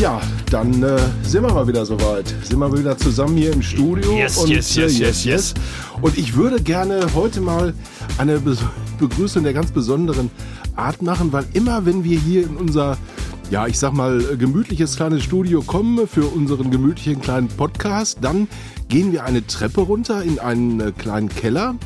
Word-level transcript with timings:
Ja, 0.00 0.20
dann 0.50 0.82
äh, 0.82 0.96
sind 1.22 1.42
wir 1.42 1.52
mal 1.52 1.66
wieder 1.66 1.84
soweit. 1.84 2.32
Sind 2.44 2.58
wir 2.58 2.72
wieder 2.72 2.96
zusammen 2.96 3.36
hier 3.36 3.52
im 3.52 3.62
Studio. 3.62 4.16
Yes, 4.16 4.36
und, 4.38 4.48
yes, 4.48 4.74
yes, 4.76 5.00
äh, 5.00 5.04
yes, 5.04 5.24
yes. 5.24 5.54
Und 6.00 6.16
ich 6.16 6.36
würde 6.36 6.62
gerne 6.62 7.00
heute 7.14 7.40
mal 7.40 7.74
eine 8.18 8.38
Be 8.38 8.56
Begrüßung 8.98 9.44
der 9.44 9.52
ganz 9.52 9.70
besonderen 9.70 10.30
Art 10.74 11.02
machen, 11.02 11.32
weil 11.32 11.44
immer 11.52 11.86
wenn 11.86 12.02
wir 12.02 12.18
hier 12.18 12.44
in 12.44 12.56
unser, 12.56 12.96
ja, 13.50 13.66
ich 13.66 13.78
sag 13.78 13.92
mal, 13.92 14.20
gemütliches 14.36 14.96
kleines 14.96 15.22
Studio 15.22 15.62
kommen 15.62 16.08
für 16.08 16.26
unseren 16.26 16.70
gemütlichen 16.70 17.20
kleinen 17.20 17.48
Podcast, 17.48 18.18
dann 18.20 18.48
gehen 18.88 19.12
wir 19.12 19.24
eine 19.24 19.46
Treppe 19.46 19.82
runter 19.82 20.22
in 20.22 20.38
einen 20.38 20.80
äh, 20.80 20.92
kleinen 20.96 21.28
Keller. 21.28 21.76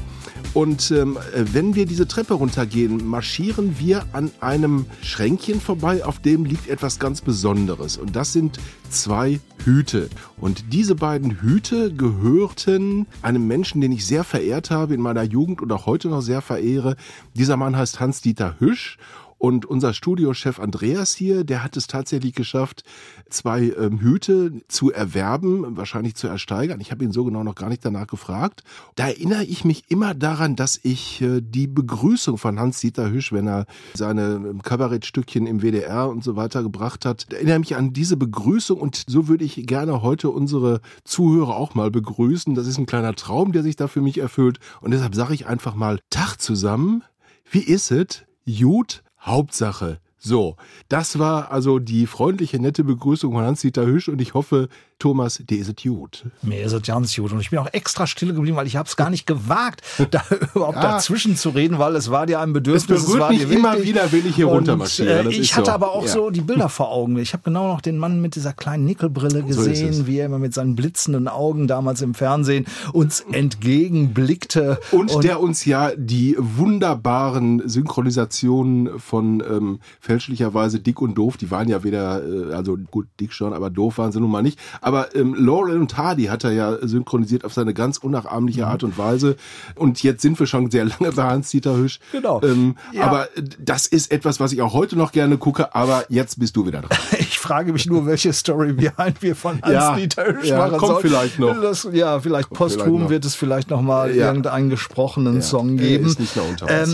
Und 0.54 0.90
ähm, 0.90 1.18
wenn 1.34 1.74
wir 1.74 1.86
diese 1.86 2.06
Treppe 2.06 2.34
runtergehen, 2.34 3.06
marschieren 3.06 3.76
wir 3.78 4.04
an 4.12 4.30
einem 4.40 4.84
Schränkchen 5.02 5.60
vorbei, 5.60 6.04
auf 6.04 6.18
dem 6.18 6.44
liegt 6.44 6.68
etwas 6.68 6.98
ganz 6.98 7.22
Besonderes. 7.22 7.96
Und 7.96 8.16
das 8.16 8.34
sind 8.34 8.58
zwei 8.90 9.40
Hüte. 9.64 10.10
Und 10.36 10.64
diese 10.72 10.94
beiden 10.94 11.40
Hüte 11.40 11.94
gehörten 11.94 13.06
einem 13.22 13.46
Menschen, 13.46 13.80
den 13.80 13.92
ich 13.92 14.04
sehr 14.06 14.24
verehrt 14.24 14.70
habe 14.70 14.92
in 14.94 15.00
meiner 15.00 15.22
Jugend 15.22 15.62
und 15.62 15.72
auch 15.72 15.86
heute 15.86 16.08
noch 16.08 16.20
sehr 16.20 16.42
verehre. 16.42 16.96
Dieser 17.34 17.56
Mann 17.56 17.76
heißt 17.76 17.98
Hans-Dieter 18.00 18.56
Hüsch. 18.58 18.98
Und 19.42 19.66
unser 19.66 19.92
Studiochef 19.92 20.60
Andreas 20.60 21.14
hier, 21.14 21.42
der 21.42 21.64
hat 21.64 21.76
es 21.76 21.88
tatsächlich 21.88 22.32
geschafft, 22.32 22.84
zwei 23.28 23.72
ähm, 23.76 23.98
Hüte 23.98 24.52
zu 24.68 24.92
erwerben, 24.92 25.76
wahrscheinlich 25.76 26.14
zu 26.14 26.28
ersteigern. 26.28 26.80
Ich 26.80 26.92
habe 26.92 27.02
ihn 27.02 27.10
so 27.10 27.24
genau 27.24 27.42
noch 27.42 27.56
gar 27.56 27.68
nicht 27.68 27.84
danach 27.84 28.06
gefragt. 28.06 28.62
Da 28.94 29.08
erinnere 29.08 29.42
ich 29.42 29.64
mich 29.64 29.82
immer 29.88 30.14
daran, 30.14 30.54
dass 30.54 30.78
ich 30.84 31.20
äh, 31.22 31.40
die 31.40 31.66
Begrüßung 31.66 32.38
von 32.38 32.60
Hans-Dieter 32.60 33.10
Hüsch, 33.10 33.32
wenn 33.32 33.48
er 33.48 33.66
seine 33.94 34.34
ähm, 34.34 34.62
Kabarettstückchen 34.62 35.48
im 35.48 35.60
WDR 35.60 36.08
und 36.08 36.22
so 36.22 36.36
weiter 36.36 36.62
gebracht 36.62 37.04
hat, 37.04 37.26
da 37.32 37.36
erinnere 37.38 37.58
mich 37.58 37.74
an 37.74 37.92
diese 37.92 38.16
Begrüßung 38.16 38.78
und 38.78 39.02
so 39.08 39.26
würde 39.26 39.44
ich 39.44 39.66
gerne 39.66 40.02
heute 40.02 40.30
unsere 40.30 40.82
Zuhörer 41.02 41.56
auch 41.56 41.74
mal 41.74 41.90
begrüßen. 41.90 42.54
Das 42.54 42.68
ist 42.68 42.78
ein 42.78 42.86
kleiner 42.86 43.16
Traum, 43.16 43.50
der 43.50 43.64
sich 43.64 43.74
da 43.74 43.88
für 43.88 44.02
mich 44.02 44.18
erfüllt. 44.18 44.60
Und 44.80 44.92
deshalb 44.92 45.16
sage 45.16 45.34
ich 45.34 45.48
einfach 45.48 45.74
mal 45.74 45.98
Tag 46.10 46.36
zusammen. 46.36 47.02
Wie 47.50 47.64
ist 47.64 47.90
es? 47.90 48.22
Gut, 48.46 49.02
Hauptsache. 49.22 50.00
So, 50.18 50.56
das 50.88 51.18
war 51.18 51.50
also 51.50 51.80
die 51.80 52.06
freundliche, 52.06 52.60
nette 52.60 52.84
Begrüßung 52.84 53.32
von 53.32 53.44
Hans-Dieter 53.44 53.86
Hüsch 53.86 54.08
und 54.08 54.20
ich 54.20 54.34
hoffe, 54.34 54.68
Thomas, 55.02 55.42
dir 55.50 55.58
ist 55.58 55.68
es 55.68 55.82
gut. 55.82 56.24
Mir 56.42 56.62
ist 56.62 56.72
es 56.72 56.82
ganz 56.82 57.14
gut. 57.16 57.32
Und 57.32 57.40
ich 57.40 57.50
bin 57.50 57.58
auch 57.58 57.68
extra 57.72 58.06
still 58.06 58.32
geblieben, 58.32 58.56
weil 58.56 58.68
ich 58.68 58.76
habe 58.76 58.88
es 58.88 58.94
gar 58.96 59.10
nicht 59.10 59.26
gewagt, 59.26 59.82
da 60.12 60.22
überhaupt 60.54 60.76
Ja. 60.76 60.82
dazwischen 60.92 61.34
zu 61.36 61.50
reden, 61.50 61.78
weil 61.80 61.96
es 61.96 62.10
war 62.10 62.24
dir 62.26 62.38
ein 62.40 62.50
Es 62.50 62.54
Bedürfnis. 62.54 63.04
berührt 63.04 63.20
war 63.20 63.30
mich 63.30 63.40
dir 63.46 63.50
immer 63.56 63.72
wichtig. 63.72 63.88
wieder, 63.88 64.12
will 64.12 64.26
ich 64.26 64.36
hier 64.36 64.48
Und, 64.48 64.58
runtermarschieren. 64.58 65.26
Äh, 65.26 65.30
ich 65.30 65.56
hatte 65.56 65.66
so. 65.66 65.72
aber 65.72 65.90
auch 65.92 66.04
Ja. 66.04 66.12
so 66.12 66.30
die 66.30 66.40
Bilder 66.40 66.68
vor 66.68 66.92
Augen. 66.92 67.16
Ich 67.18 67.32
habe 67.32 67.42
genau 67.42 67.66
noch 67.72 67.80
den 67.80 67.98
Mann 67.98 68.20
mit 68.20 68.36
dieser 68.36 68.52
kleinen 68.52 68.84
Nickelbrille 68.84 69.44
So 69.48 69.62
es. 69.62 69.66
gesehen, 69.68 70.06
wie 70.06 70.18
er 70.18 70.26
immer 70.26 70.38
mit 70.38 70.54
seinen 70.54 70.76
blitzenden 70.76 71.26
Augen 71.26 71.66
damals 71.66 72.00
im 72.00 72.14
Fernsehen 72.14 72.66
uns 72.92 73.24
entgegenblickte. 73.32 74.78
Und, 74.92 75.24
der 75.24 75.40
uns 75.40 75.64
ja 75.64 75.90
die 75.96 76.36
wunderbaren 76.38 77.68
Synchronisationen 77.68 78.98
von 78.98 79.42
ähm, 79.48 79.80
fälschlicherweise 80.00 80.80
Dick 80.80 81.00
und 81.00 81.14
Doof, 81.16 81.36
die 81.36 81.50
waren 81.50 81.68
ja 81.68 81.82
weder, 81.84 82.22
äh, 82.24 82.52
also 82.54 82.76
gut, 82.90 83.06
Dick 83.20 83.32
schon, 83.32 83.52
aber 83.52 83.70
doof 83.70 83.98
waren 83.98 84.12
sie 84.12 84.20
nun 84.20 84.30
mal 84.30 84.42
nicht. 84.42 84.58
Aber 84.80 84.91
ähm, 85.14 85.34
Laurel 85.34 85.78
und 85.80 85.96
Hardy 85.96 86.24
hat 86.24 86.44
er 86.44 86.52
ja 86.52 86.76
synchronisiert 86.86 87.44
auf 87.44 87.52
seine 87.52 87.74
ganz 87.74 87.98
unnachahmliche 87.98 88.66
Art 88.66 88.82
und 88.84 88.96
Weise. 88.98 89.36
Und 89.74 90.02
jetzt 90.02 90.22
sind 90.22 90.38
wir 90.38 90.46
schon 90.46 90.70
sehr 90.70 90.84
lange 90.84 91.12
bei 91.12 91.22
Hans-Dieter 91.24 91.76
Hüsch. 91.76 91.98
Genau. 92.12 92.40
Ähm, 92.42 92.76
Ja. 92.92 93.04
Aber 93.04 93.28
das 93.58 93.86
ist 93.86 94.10
etwas, 94.12 94.38
was 94.40 94.52
ich 94.52 94.62
auch 94.62 94.72
heute 94.72 94.96
noch 94.96 95.12
gerne 95.12 95.38
gucke, 95.38 95.74
aber 95.74 96.04
jetzt 96.08 96.38
bist 96.38 96.56
du 96.56 96.66
wieder 96.66 96.80
dran. 96.82 96.98
Ich 97.32 97.38
frage 97.48 97.72
mich 97.72 97.86
nur, 97.86 98.06
welche 98.06 98.32
Story 98.32 98.72
behind 98.72 99.20
wir 99.20 99.34
von 99.34 99.60
Ja, 99.68 99.88
Hans-Dieter 99.92 100.26
Hüsch 100.26 100.46
ja, 100.48 100.58
machen 100.58 100.76
kommt 100.78 100.92
sollen. 100.92 101.02
vielleicht 101.02 101.38
noch. 101.40 101.60
Das, 101.60 101.88
ja, 101.92 102.20
vielleicht 102.20 102.50
posthum 102.50 102.84
vielleicht 102.84 103.00
noch. 103.02 103.10
wird 103.10 103.24
es 103.24 103.34
vielleicht 103.34 103.70
noch 103.70 103.82
mal 103.82 104.14
Ja. 104.14 104.26
irgendeinen 104.28 104.70
gesprochenen 104.70 105.42
Song 105.42 105.76
geben. 105.76 106.14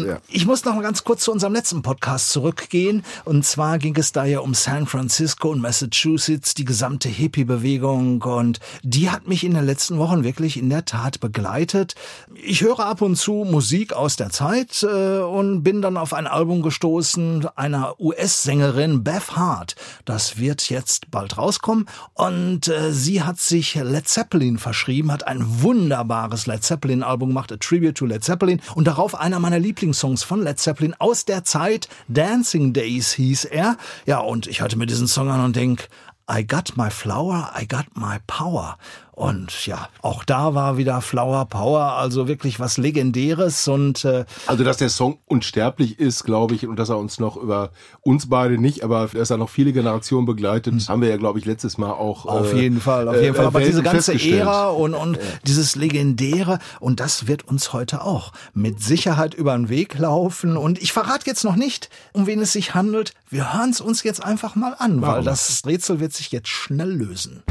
ja. 0.07 0.19
Ich 0.29 0.47
muss 0.47 0.65
noch 0.65 0.75
mal 0.75 0.83
ganz 0.83 1.05
kurz 1.05 1.25
zu 1.25 1.33
unserem 1.33 1.53
letzten 1.53 1.83
Podcast 1.83 2.31
zurückgehen. 2.31 3.03
Und 3.27 3.45
zwar 3.45 3.79
ging 3.79 3.95
es 3.99 4.13
da 4.13 4.25
ja 4.25 4.39
um 4.41 4.55
San 4.55 4.87
Francisco 4.87 5.51
und 5.51 5.61
Massachusetts, 5.61 6.55
die 6.55 6.65
gesamte 6.65 7.09
Hippie-Bewegung. 7.11 7.88
Und 7.93 8.61
die 8.83 9.11
hat 9.11 9.29
mich 9.29 9.45
in 9.45 9.55
den 9.55 9.65
letzten 9.65 9.99
Wochen 9.99 10.25
wirklich 10.25 10.57
in 10.57 10.71
der 10.71 10.85
Tat 10.85 11.21
begleitet. 11.21 11.95
Ich 12.35 12.63
höre 12.63 12.81
ab 12.81 13.03
und 13.03 13.17
zu 13.17 13.47
Musik 13.49 13.93
aus 13.93 14.17
der 14.17 14.31
Zeit 14.31 14.83
äh, 14.83 15.21
und 15.21 15.63
bin 15.63 15.83
dann 15.83 15.97
auf 15.97 16.13
ein 16.13 16.27
Album 16.27 16.63
gestoßen 16.63 17.47
einer 17.57 18.01
US-Sängerin 18.01 19.05
Beth 19.05 19.37
Hart. 19.37 19.75
Das 20.05 20.39
wird 20.39 20.69
jetzt 20.71 21.11
bald 21.11 21.39
rauskommen. 21.39 21.87
Und 22.15 22.69
äh, 22.69 22.93
sie 22.93 23.23
hat 23.23 23.39
sich 23.39 23.75
Led 23.75 24.09
Zeppelin 24.09 24.59
verschrieben, 24.59 25.13
hat 25.13 25.27
ein 25.27 25.63
wunderbares 25.63 26.47
Led 26.47 26.63
Zeppelin-Album 26.63 27.31
gemacht, 27.31 27.53
A 27.53 27.57
Tribute 27.57 27.97
to 27.97 28.07
Led 28.07 28.25
Zeppelin. 28.25 28.61
Und 28.75 28.87
darauf 28.87 29.15
einer 29.15 29.39
meiner 29.39 29.59
Lieblingssongs 29.59 30.23
von 30.23 30.43
Led 30.43 30.59
Zeppelin 30.59 30.95
aus 30.99 31.25
der 31.25 31.45
Zeit, 31.45 31.89
Dancing 32.09 32.73
Days 32.73 33.13
hieß 33.13 33.45
er. 33.45 33.77
Ja, 34.07 34.21
und 34.21 34.47
ich 34.47 34.61
hörte 34.61 34.79
mir 34.79 34.87
diesen 34.87 35.09
Song 35.09 35.31
an 35.31 35.45
und 35.45 35.57
denk, 35.57 35.89
I 36.31 36.43
got 36.43 36.77
my 36.77 36.91
flower, 36.91 37.49
I 37.55 37.65
got 37.65 37.97
my 37.97 38.19
power. 38.27 38.77
Und 39.19 39.67
ja, 39.67 39.89
auch 40.01 40.23
da 40.23 40.55
war 40.55 40.77
wieder 40.77 41.01
Flower 41.01 41.45
Power, 41.47 41.95
also 41.95 42.29
wirklich 42.29 42.61
was 42.61 42.79
Legendäres 42.79 43.67
und 43.67 44.05
äh, 44.05 44.25
Also, 44.47 44.63
dass 44.63 44.77
der 44.77 44.91
Song 44.91 45.19
unsterblich 45.27 45.99
ist, 45.99 46.23
glaube 46.23 46.55
ich, 46.55 46.69
und 46.69 46.77
dass 46.77 46.89
er 46.89 46.99
uns 46.99 47.19
noch 47.19 47.37
über 47.37 47.73
uns 48.03 48.29
beide 48.29 48.59
nicht, 48.59 48.85
aber 48.85 49.09
dass 49.09 49.31
er 49.31 49.37
noch 49.37 49.51
viele 49.51 49.73
Generationen 49.73 50.25
begleitet, 50.25 50.89
haben 50.89 51.03
wir 51.03 51.09
ja, 51.09 51.17
glaube 51.17 51.41
ich, 51.41 51.47
letztes 51.47 51.79
Mal 51.79 51.91
auch. 51.91 52.27
Hm. 52.27 52.31
Auf 52.31 52.53
äh, 52.53 52.61
jeden 52.61 52.81
Fall, 52.81 53.09
auf 53.09 53.17
äh, 53.17 53.23
jeden 53.23 53.35
Fall. 53.35 53.47
Aber 53.47 53.61
diese 53.61 53.83
ganze. 53.83 54.13
Ära 54.15 54.69
und, 54.69 54.95
und 54.95 55.19
dieses 55.45 55.75
Legendäre, 55.75 56.61
und 56.79 57.01
das 57.01 57.27
wird 57.27 57.43
uns 57.43 57.73
heute 57.73 58.03
auch 58.03 58.33
mit 58.55 58.81
Sicherheit 58.81 59.35
über 59.35 59.57
den 59.57 59.69
Weg 59.69 59.99
laufen. 59.99 60.57
Und 60.57 60.81
ich 60.81 60.93
verrate 60.93 61.27
jetzt 61.27 61.43
noch 61.43 61.57
nicht, 61.57 61.91
um 62.13 62.29
wen 62.29 62.41
es 62.41 62.53
sich 62.53 62.77
handelt. 62.77 63.15
Wir 63.29 63.53
hören 63.53 63.71
es 63.71 63.81
uns 63.81 64.05
jetzt 64.05 64.25
einfach 64.25 64.55
mal 64.55 64.77
an, 64.79 65.03
weil 65.03 65.25
das 65.25 65.61
Rätsel 65.67 65.99
wird 65.99 66.13
sich 66.13 66.31
jetzt 66.31 66.49
schnell 66.49 66.93
lösen. 66.93 67.43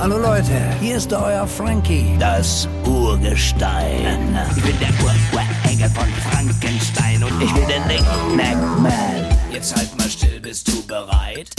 Hallo 0.00 0.16
Leute, 0.16 0.58
hier 0.80 0.96
ist 0.96 1.12
euer 1.12 1.46
Frankie, 1.46 2.16
das 2.18 2.66
Urgestein. 2.86 4.34
Ich 4.56 4.62
bin 4.62 4.74
der 4.80 4.88
Ur-Ur-Engel 5.04 5.90
von 5.90 6.08
Frankenstein 6.30 7.22
und 7.22 7.42
ich 7.42 7.52
bin 7.52 7.68
der 7.68 7.84
Nick-Nack-Man. 7.84 9.26
Jetzt 9.52 9.76
halt 9.76 9.94
mal 9.98 10.08
still, 10.08 10.40
bist 10.40 10.66
du 10.68 10.82
bereit? 10.86 11.50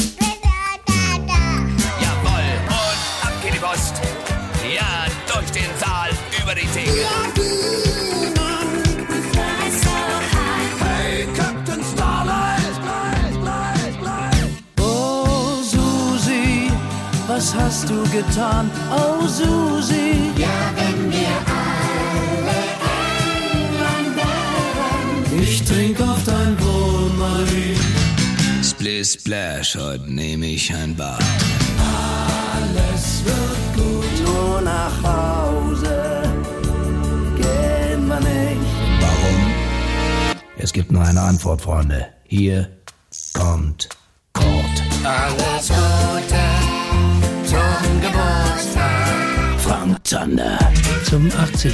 Jawohl, 1.99 2.49
und 2.65 3.27
ab 3.27 3.33
geht 3.43 3.53
die 3.53 3.59
Post. 3.59 4.01
Ja, 4.75 5.05
durch 5.31 5.51
den 5.51 5.69
Saal, 5.79 6.09
über 6.41 6.55
die 6.55 6.65
Theke. 6.65 7.90
Was 17.51 17.61
hast 17.61 17.89
du 17.89 18.03
getan? 18.09 18.69
Oh, 18.91 19.25
Susi. 19.27 20.31
Ja, 20.37 20.47
wenn 20.75 21.11
wir 21.11 21.33
alle 21.61 22.57
England 23.51 24.15
wären. 24.15 25.41
Ich 25.41 25.63
trink 25.63 25.99
auf 26.01 26.23
dein 26.25 26.57
Wohl, 26.61 27.09
Marie. 27.17 27.75
Splish 28.63 29.13
Splash, 29.13 29.75
heute 29.75 30.11
nehme 30.11 30.47
ich 30.47 30.73
ein 30.73 30.95
Bad. 30.95 31.23
Alles 32.53 33.23
wird 33.25 33.75
gut. 33.75 34.25
Nur 34.25 34.61
nach 34.61 35.03
Hause 35.03 36.23
gehen 37.35 38.07
wir 38.07 38.19
nicht. 38.19 38.61
Warum? 38.99 39.51
Es 40.57 40.71
gibt 40.71 40.91
nur 40.91 41.03
eine 41.03 41.21
Antwort, 41.21 41.61
Freunde. 41.61 42.07
Hier 42.25 42.69
kommt 43.33 43.89
Kurt. 44.33 44.83
Alles 45.03 45.67
Gute 45.67 46.40
Frank 49.71 50.05
Zander 50.05 50.59
zum 51.05 51.27
80. 51.27 51.73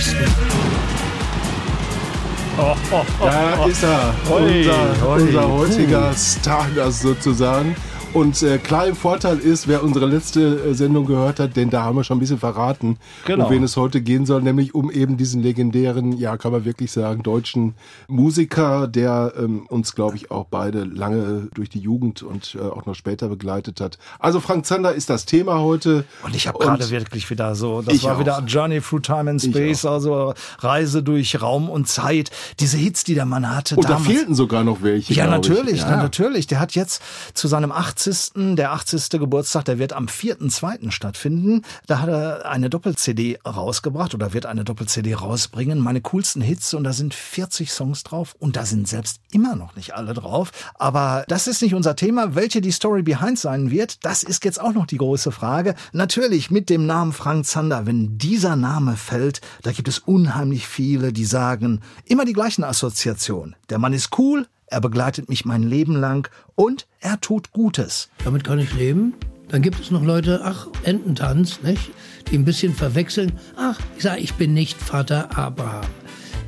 Da 3.19 3.65
ist 3.65 3.83
er, 3.83 4.13
unser, 4.29 5.09
unser 5.09 5.47
heutiger 5.49 6.13
Stargast 6.13 7.01
sozusagen. 7.01 7.75
Und 8.13 8.41
äh, 8.41 8.57
klar 8.57 8.87
im 8.87 8.95
Vorteil 8.95 9.37
ist, 9.37 9.67
wer 9.67 9.83
unsere 9.83 10.07
letzte 10.07 10.41
äh, 10.41 10.73
Sendung 10.73 11.05
gehört 11.05 11.39
hat, 11.39 11.55
denn 11.55 11.69
da 11.69 11.83
haben 11.83 11.97
wir 11.97 12.03
schon 12.03 12.17
ein 12.17 12.19
bisschen 12.19 12.39
verraten, 12.39 12.97
Genau. 13.25 13.45
um 13.45 13.51
wen 13.51 13.61
es 13.63 13.77
heute 13.77 14.01
gehen 14.01 14.25
soll, 14.25 14.41
nämlich 14.41 14.73
um 14.73 14.89
eben 14.89 15.17
diesen 15.17 15.43
legendären, 15.43 16.13
ja, 16.13 16.35
kann 16.37 16.51
man 16.51 16.65
wirklich 16.65 16.91
sagen, 16.91 17.21
deutschen 17.21 17.75
Musiker, 18.07 18.87
der 18.87 19.33
ähm, 19.37 19.67
uns, 19.67 19.93
glaube 19.93 20.15
ich, 20.15 20.31
auch 20.31 20.45
beide 20.49 20.83
lange 20.85 21.49
durch 21.53 21.69
die 21.69 21.79
Jugend 21.79 22.23
und 22.23 22.57
äh, 22.59 22.63
auch 22.63 22.85
noch 22.87 22.95
später 22.95 23.27
begleitet 23.27 23.81
hat. 23.81 23.99
Also 24.19 24.39
Frank 24.39 24.65
Zander 24.65 24.93
ist 24.93 25.09
das 25.11 25.25
Thema 25.25 25.59
heute. 25.59 26.03
Und 26.23 26.35
ich 26.35 26.47
habe 26.47 26.57
gerade 26.57 26.89
wirklich 26.89 27.29
wieder 27.29 27.53
so, 27.53 27.83
das 27.83 28.03
war 28.03 28.15
auch. 28.15 28.19
wieder 28.19 28.41
Journey 28.47 28.81
Through 28.81 29.01
Time 29.01 29.29
and 29.29 29.41
Space, 29.43 29.85
also 29.85 30.33
Reise 30.59 31.03
durch 31.03 31.39
Raum 31.39 31.69
und 31.69 31.87
Zeit. 31.87 32.31
Diese 32.59 32.77
Hits, 32.77 33.03
die 33.03 33.13
der 33.13 33.25
Mann 33.25 33.53
hatte 33.55 33.75
Und 33.75 33.83
da 33.83 33.89
damals. 33.89 34.07
fehlten 34.07 34.33
sogar 34.33 34.63
noch 34.63 34.81
welche. 34.81 35.13
Ja, 35.13 35.27
natürlich, 35.27 35.81
Ja. 35.81 35.91
na, 35.91 35.97
natürlich. 35.97 36.47
Der 36.47 36.59
hat 36.59 36.73
jetzt 36.73 37.03
zu 37.35 37.47
seinem 37.47 37.71
80. 38.07 38.55
Der 38.55 38.71
80. 38.71 39.09
Geburtstag, 39.19 39.65
der 39.65 39.79
wird 39.79 39.91
am 39.91 40.05
4.2. 40.05 40.91
stattfinden. 40.91 41.63
Da 41.87 41.99
hat 41.99 42.09
er 42.09 42.49
eine 42.49 42.69
Doppel-CD 42.69 43.39
rausgebracht 43.45 44.15
oder 44.15 44.33
wird 44.33 44.45
eine 44.45 44.63
Doppel-CD 44.63 45.13
rausbringen. 45.13 45.79
Meine 45.79 46.01
coolsten 46.01 46.41
Hits 46.41 46.73
und 46.73 46.85
da 46.85 46.93
sind 46.93 47.13
40 47.13 47.71
Songs 47.71 48.03
drauf 48.03 48.35
und 48.39 48.55
da 48.55 48.65
sind 48.65 48.87
selbst 48.87 49.19
immer 49.31 49.55
noch 49.55 49.75
nicht 49.75 49.93
alle 49.93 50.13
drauf. 50.13 50.51
Aber 50.75 51.25
das 51.27 51.47
ist 51.47 51.61
nicht 51.61 51.75
unser 51.75 51.95
Thema. 51.95 52.35
Welche 52.35 52.61
die 52.61 52.71
Story 52.71 53.03
behind 53.03 53.39
sein 53.39 53.71
wird, 53.71 54.05
das 54.05 54.23
ist 54.23 54.45
jetzt 54.45 54.61
auch 54.61 54.73
noch 54.73 54.85
die 54.85 54.97
große 54.97 55.31
Frage. 55.31 55.75
Natürlich 55.91 56.49
mit 56.49 56.69
dem 56.69 56.85
Namen 56.85 57.11
Frank 57.11 57.45
Zander. 57.45 57.85
Wenn 57.85 58.17
dieser 58.17 58.55
Name 58.55 58.95
fällt, 58.95 59.41
da 59.63 59.71
gibt 59.73 59.89
es 59.89 59.99
unheimlich 59.99 60.67
viele, 60.67 61.11
die 61.11 61.25
sagen 61.25 61.81
immer 62.05 62.23
die 62.23 62.33
gleichen 62.33 62.63
Assoziationen. 62.63 63.55
Der 63.69 63.79
Mann 63.79 63.93
ist 63.93 64.17
cool, 64.17 64.47
er 64.67 64.81
begleitet 64.81 65.29
mich 65.29 65.45
mein 65.45 65.63
Leben 65.63 65.95
lang 65.95 66.29
und 66.55 66.87
er 66.99 67.19
tut 67.21 67.51
Gutes. 67.51 68.09
Damit 68.23 68.43
kann 68.43 68.59
ich 68.59 68.73
leben. 68.73 69.13
Dann 69.47 69.61
gibt 69.61 69.79
es 69.79 69.91
noch 69.91 70.03
Leute, 70.03 70.41
ach, 70.43 70.67
Ententanz, 70.83 71.61
nicht? 71.63 71.91
Die 72.29 72.37
ein 72.37 72.43
bisschen 72.43 72.73
verwechseln. 72.73 73.31
Ach, 73.55 73.79
ich 73.95 74.03
sage, 74.03 74.19
ich 74.19 74.33
bin 74.33 74.53
nicht 74.53 74.77
Vater 74.77 75.37
Abraham. 75.37 75.85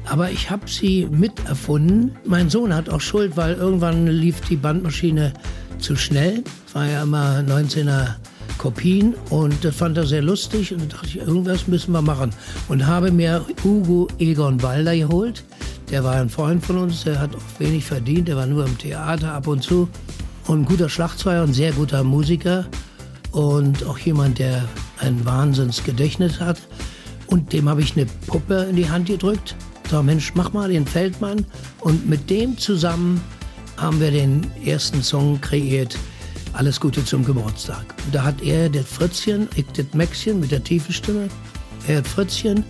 Aber 0.05 0.31
ich 0.31 0.49
habe 0.49 0.67
sie 0.67 1.07
miterfunden. 1.09 2.17
Mein 2.25 2.49
Sohn 2.49 2.73
hat 2.73 2.89
auch 2.89 2.99
Schuld, 2.99 3.37
weil 3.37 3.53
irgendwann 3.53 4.07
lief 4.07 4.41
die 4.41 4.57
Bandmaschine 4.57 5.33
zu 5.77 5.95
schnell. 5.95 6.43
Es 6.67 6.75
war 6.75 6.87
ja 6.87 7.03
immer 7.03 7.39
19er 7.39 8.15
Kopien 8.57 9.13
und 9.29 9.63
das 9.63 9.75
fand 9.75 9.97
er 9.97 10.05
sehr 10.05 10.21
lustig 10.21 10.73
und 10.73 10.81
da 10.81 10.97
dachte 10.97 11.07
ich, 11.07 11.17
irgendwas 11.17 11.67
müssen 11.67 11.93
wir 11.93 12.01
machen. 12.01 12.31
Und 12.67 12.85
habe 12.85 13.11
mir 13.11 13.45
Hugo 13.63 14.09
Egon 14.19 14.61
Walder 14.61 14.95
geholt. 14.95 15.45
Der 15.91 16.03
war 16.03 16.15
ein 16.15 16.29
Freund 16.29 16.63
von 16.63 16.77
uns, 16.77 17.03
der 17.03 17.19
hat 17.19 17.35
auch 17.35 17.59
wenig 17.59 17.83
verdient, 17.83 18.27
der 18.27 18.35
war 18.35 18.45
nur 18.45 18.65
im 18.65 18.77
Theater 18.77 19.33
ab 19.33 19.47
und 19.47 19.63
zu. 19.63 19.89
Und 20.45 20.61
ein 20.61 20.65
guter 20.65 20.87
Schlagzeuger, 20.87 21.41
ein 21.41 21.53
sehr 21.53 21.71
guter 21.71 22.03
Musiker 22.03 22.67
und 23.31 23.83
auch 23.85 23.97
jemand, 23.97 24.37
der 24.37 24.67
ein 24.99 25.25
Wahnsinnsgedächtnis 25.25 26.39
hat. 26.39 26.61
Und 27.27 27.53
dem 27.53 27.67
habe 27.67 27.81
ich 27.81 27.95
eine 27.95 28.05
Puppe 28.27 28.67
in 28.69 28.75
die 28.75 28.89
Hand 28.89 29.07
gedrückt. 29.07 29.55
So, 29.89 30.03
Mensch, 30.03 30.33
mach 30.35 30.53
mal 30.53 30.69
den 30.69 30.85
Feldmann. 30.85 31.45
Und 31.79 32.07
mit 32.07 32.29
dem 32.29 32.57
zusammen 32.57 33.21
haben 33.77 33.99
wir 33.99 34.11
den 34.11 34.45
ersten 34.63 35.01
Song 35.01 35.41
kreiert, 35.41 35.97
Alles 36.53 36.79
Gute 36.79 37.03
zum 37.05 37.23
Geburtstag. 37.23 37.95
Und 38.05 38.13
da 38.13 38.23
hat 38.23 38.41
er 38.41 38.69
das 38.69 38.85
Fritzchen, 38.85 39.47
ich 39.55 39.65
das 39.67 39.85
Mäxchen 39.93 40.39
mit 40.39 40.51
der 40.51 40.63
tiefen 40.63 40.93
Stimme, 40.93 41.29
er 41.87 41.97
hat 41.97 42.07
Fritzchen. 42.07 42.63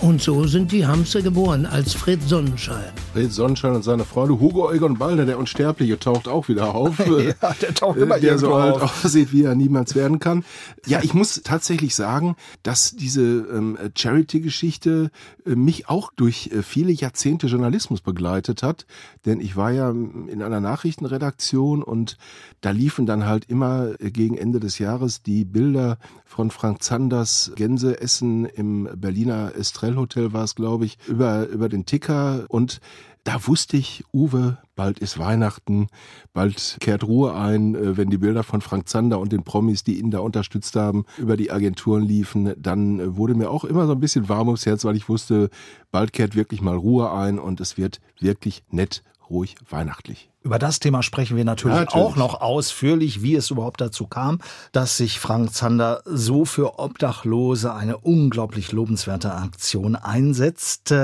Und 0.00 0.20
so 0.20 0.46
sind 0.46 0.70
die 0.70 0.86
Hamster 0.86 1.22
geboren, 1.22 1.64
als 1.64 1.94
Fred 1.94 2.20
Sonnenschein. 2.22 2.92
Fred 3.14 3.32
Sonnenschein 3.32 3.74
und 3.76 3.82
seine 3.84 4.04
Freunde. 4.04 4.38
Hugo 4.38 4.70
Egon 4.70 4.98
Balder, 4.98 5.24
der 5.24 5.38
Unsterbliche, 5.38 5.98
taucht 5.98 6.28
auch 6.28 6.48
wieder 6.48 6.74
auf. 6.74 6.98
Ja, 7.08 7.54
der 7.62 7.72
taucht 7.74 7.96
immer 7.96 8.16
Äh, 8.16 8.20
Der 8.20 8.38
so 8.38 8.52
alt 8.54 8.74
auf. 8.82 9.04
aussieht, 9.04 9.32
wie 9.32 9.44
er 9.44 9.54
niemals 9.54 9.94
werden 9.94 10.18
kann. 10.18 10.44
Ja, 10.84 11.00
ich 11.02 11.14
muss 11.14 11.40
tatsächlich 11.42 11.94
sagen, 11.94 12.36
dass 12.62 12.94
diese 12.96 13.22
ähm, 13.22 13.78
Charity-Geschichte 13.96 15.10
äh, 15.46 15.54
mich 15.54 15.88
auch 15.88 16.12
durch 16.14 16.50
äh, 16.52 16.62
viele 16.62 16.92
Jahrzehnte 16.92 17.46
Journalismus 17.46 18.02
begleitet 18.02 18.62
hat. 18.62 18.84
Denn 19.24 19.40
ich 19.40 19.56
war 19.56 19.70
ja 19.70 19.88
ähm, 19.88 20.28
in 20.28 20.42
einer 20.42 20.60
Nachrichtenredaktion 20.60 21.82
und 21.82 22.18
da 22.60 22.70
liefen 22.72 23.06
dann 23.06 23.24
halt 23.26 23.46
immer 23.48 23.92
äh, 24.00 24.10
gegen 24.10 24.36
Ende 24.36 24.60
des 24.60 24.78
Jahres 24.78 25.22
die 25.22 25.44
Bilder 25.46 25.96
von 26.26 26.50
Frank 26.50 26.82
Zanders 26.82 27.52
Gänseessen 27.54 28.44
im 28.44 28.88
Berliner 28.96 29.52
Estrell 29.74 29.96
Hotel 29.96 30.32
war 30.32 30.44
es, 30.44 30.54
glaube 30.54 30.84
ich, 30.84 30.98
über, 31.08 31.48
über 31.48 31.68
den 31.68 31.84
Ticker 31.84 32.44
und 32.48 32.80
da 33.24 33.44
wusste 33.48 33.76
ich, 33.76 34.04
Uwe, 34.12 34.58
bald 34.76 35.00
ist 35.00 35.18
Weihnachten, 35.18 35.88
bald 36.32 36.76
kehrt 36.78 37.02
Ruhe 37.02 37.34
ein, 37.34 37.74
äh, 37.74 37.96
wenn 37.96 38.08
die 38.08 38.18
Bilder 38.18 38.44
von 38.44 38.60
Frank 38.60 38.88
Zander 38.88 39.18
und 39.18 39.32
den 39.32 39.42
Promis, 39.42 39.82
die 39.82 39.98
ihn 39.98 40.12
da 40.12 40.20
unterstützt 40.20 40.76
haben, 40.76 41.06
über 41.18 41.36
die 41.36 41.50
Agenturen 41.50 42.04
liefen, 42.04 42.54
dann 42.56 43.00
äh, 43.00 43.16
wurde 43.16 43.34
mir 43.34 43.50
auch 43.50 43.64
immer 43.64 43.86
so 43.86 43.92
ein 43.92 44.00
bisschen 44.00 44.28
warm 44.28 44.46
ums 44.46 44.64
Herz, 44.64 44.84
weil 44.84 44.94
ich 44.94 45.08
wusste, 45.08 45.50
bald 45.90 46.12
kehrt 46.12 46.36
wirklich 46.36 46.60
mal 46.60 46.76
Ruhe 46.76 47.10
ein 47.10 47.40
und 47.40 47.60
es 47.60 47.76
wird 47.76 48.00
wirklich 48.20 48.62
nett, 48.70 49.02
ruhig, 49.28 49.56
weihnachtlich. 49.68 50.30
Über 50.44 50.58
das 50.58 50.78
Thema 50.78 51.02
sprechen 51.02 51.38
wir 51.38 51.44
natürlich, 51.46 51.78
natürlich. 51.78 52.04
auch 52.04 52.16
noch 52.16 52.42
ausführlich, 52.42 53.22
wie 53.22 53.34
es 53.34 53.48
überhaupt 53.48 53.80
dazu 53.80 54.06
kam, 54.06 54.40
dass 54.72 54.98
sich 54.98 55.18
Frank 55.18 55.54
Zander 55.54 56.02
so 56.04 56.44
für 56.44 56.78
Obdachlose 56.78 57.72
eine 57.72 57.96
unglaublich 57.96 58.70
lobenswerte 58.70 59.32
Aktion 59.32 59.96
einsetzt. 59.96 60.94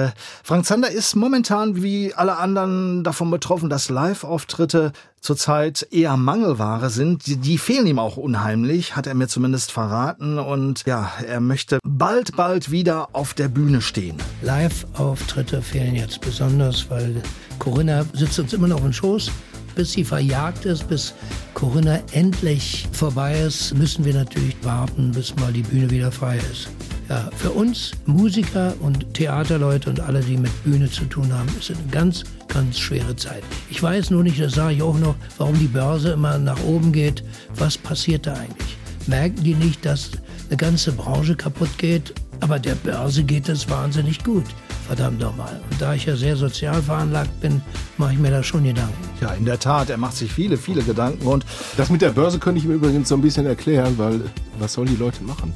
Frank 0.45 0.67
Zander 0.67 0.91
ist 0.91 1.17
momentan 1.17 1.83
wie 1.83 2.13
alle 2.13 2.37
anderen 2.37 3.03
davon 3.03 3.31
betroffen, 3.31 3.71
dass 3.71 3.89
Live-Auftritte 3.89 4.93
zurzeit 5.21 5.87
eher 5.91 6.17
Mangelware 6.19 6.91
sind. 6.91 7.27
Die, 7.27 7.37
die 7.37 7.57
fehlen 7.57 7.87
ihm 7.87 7.99
auch 7.99 8.19
unheimlich, 8.19 8.95
hat 8.97 9.07
er 9.07 9.15
mir 9.15 9.29
zumindest 9.29 9.73
verraten. 9.73 10.39
Und 10.39 10.85
ja, 10.85 11.11
er 11.27 11.41
möchte 11.41 11.79
bald, 12.01 12.35
bald 12.35 12.71
wieder 12.71 13.11
auf 13.13 13.35
der 13.35 13.49
Bühne 13.49 13.83
stehen. 13.83 14.17
Live-Auftritte 14.41 15.61
fehlen 15.61 15.95
jetzt 15.95 16.23
besonders, 16.23 16.89
weil 16.89 17.23
Corinna 17.59 18.07
sitzt 18.15 18.39
uns 18.41 18.55
immer 18.55 18.69
noch 18.69 18.83
im 18.83 18.93
Schoß. 18.93 19.31
Bis 19.77 19.93
sie 19.93 20.03
verjagt 20.03 20.65
ist, 20.65 20.89
bis 20.89 21.15
Corinna 21.53 22.01
endlich 22.13 22.89
vorbei 22.93 23.39
ist, 23.41 23.75
müssen 23.75 24.05
wir 24.05 24.15
natürlich 24.15 24.57
warten, 24.63 25.13
bis 25.13 25.37
mal 25.37 25.53
die 25.53 25.63
Bühne 25.63 25.91
wieder 25.91 26.11
frei 26.11 26.39
ist. 26.51 26.71
Ja, 27.11 27.29
für 27.37 27.51
uns 27.51 27.93
Musiker 28.07 28.73
und 28.81 29.13
Theaterleute 29.15 29.91
und 29.91 30.01
alle, 30.01 30.21
die 30.21 30.39
mit 30.39 30.65
Bühne 30.65 30.91
zu 30.91 31.05
tun 31.05 31.31
haben, 31.33 31.49
ist 31.59 31.69
es 31.71 31.79
eine 31.79 31.87
ganz, 31.89 32.25
ganz 32.49 32.79
schwere 32.79 33.15
Zeit. 33.15 33.43
Ich 33.69 33.83
weiß 33.83 34.11
nur 34.11 34.23
nicht, 34.23 34.41
das 34.41 34.55
sage 34.55 34.75
ich 34.75 34.83
auch 34.83 34.99
noch, 34.99 35.17
warum 35.37 35.59
die 35.59 35.67
Börse 35.67 36.13
immer 36.13 36.39
nach 36.39 36.63
oben 36.65 36.93
geht. 36.93 37.23
Was 37.57 37.77
passiert 37.77 38.27
da 38.27 38.35
eigentlich? 38.35 38.77
Merken 39.07 39.45
die 39.45 39.55
nicht, 39.55 39.85
dass 39.85 40.13
eine 40.51 40.57
ganze 40.57 40.93
Branche 40.93 41.37
kaputt 41.37 41.79
geht? 41.79 42.13
Aber 42.41 42.59
der 42.59 42.75
Börse 42.75 43.23
geht 43.23 43.49
es 43.49 43.71
wahnsinnig 43.71 44.25
gut. 44.25 44.45
Verdammt 44.91 45.21
nochmal. 45.21 45.61
Und 45.71 45.81
da 45.81 45.95
ich 45.95 46.07
ja 46.07 46.17
sehr 46.17 46.35
sozial 46.35 46.83
veranlagt 46.83 47.41
bin, 47.41 47.63
mache 47.97 48.15
ich 48.15 48.19
mir 48.19 48.33
da 48.33 48.43
schon 48.43 48.65
Gedanken. 48.65 48.93
Ja, 49.21 49.33
in 49.35 49.45
der 49.45 49.61
Tat, 49.61 49.89
er 49.89 49.99
macht 49.99 50.17
sich 50.17 50.33
viele, 50.33 50.57
viele 50.57 50.83
Gedanken 50.83 51.29
und 51.29 51.47
Das 51.77 51.91
mit 51.91 52.03
der 52.03 52.11
Börse 52.11 52.41
könnte 52.41 52.59
ich 52.59 52.65
mir 52.67 52.75
übrigens 52.75 53.09
so 53.09 53.15
ein 53.15 53.23
bisschen 53.23 53.47
erklären, 53.47 53.99
weil 53.99 54.21
was 54.59 54.73
sollen 54.73 54.89
die 54.89 54.97
Leute 54.97 55.23
machen? 55.23 55.55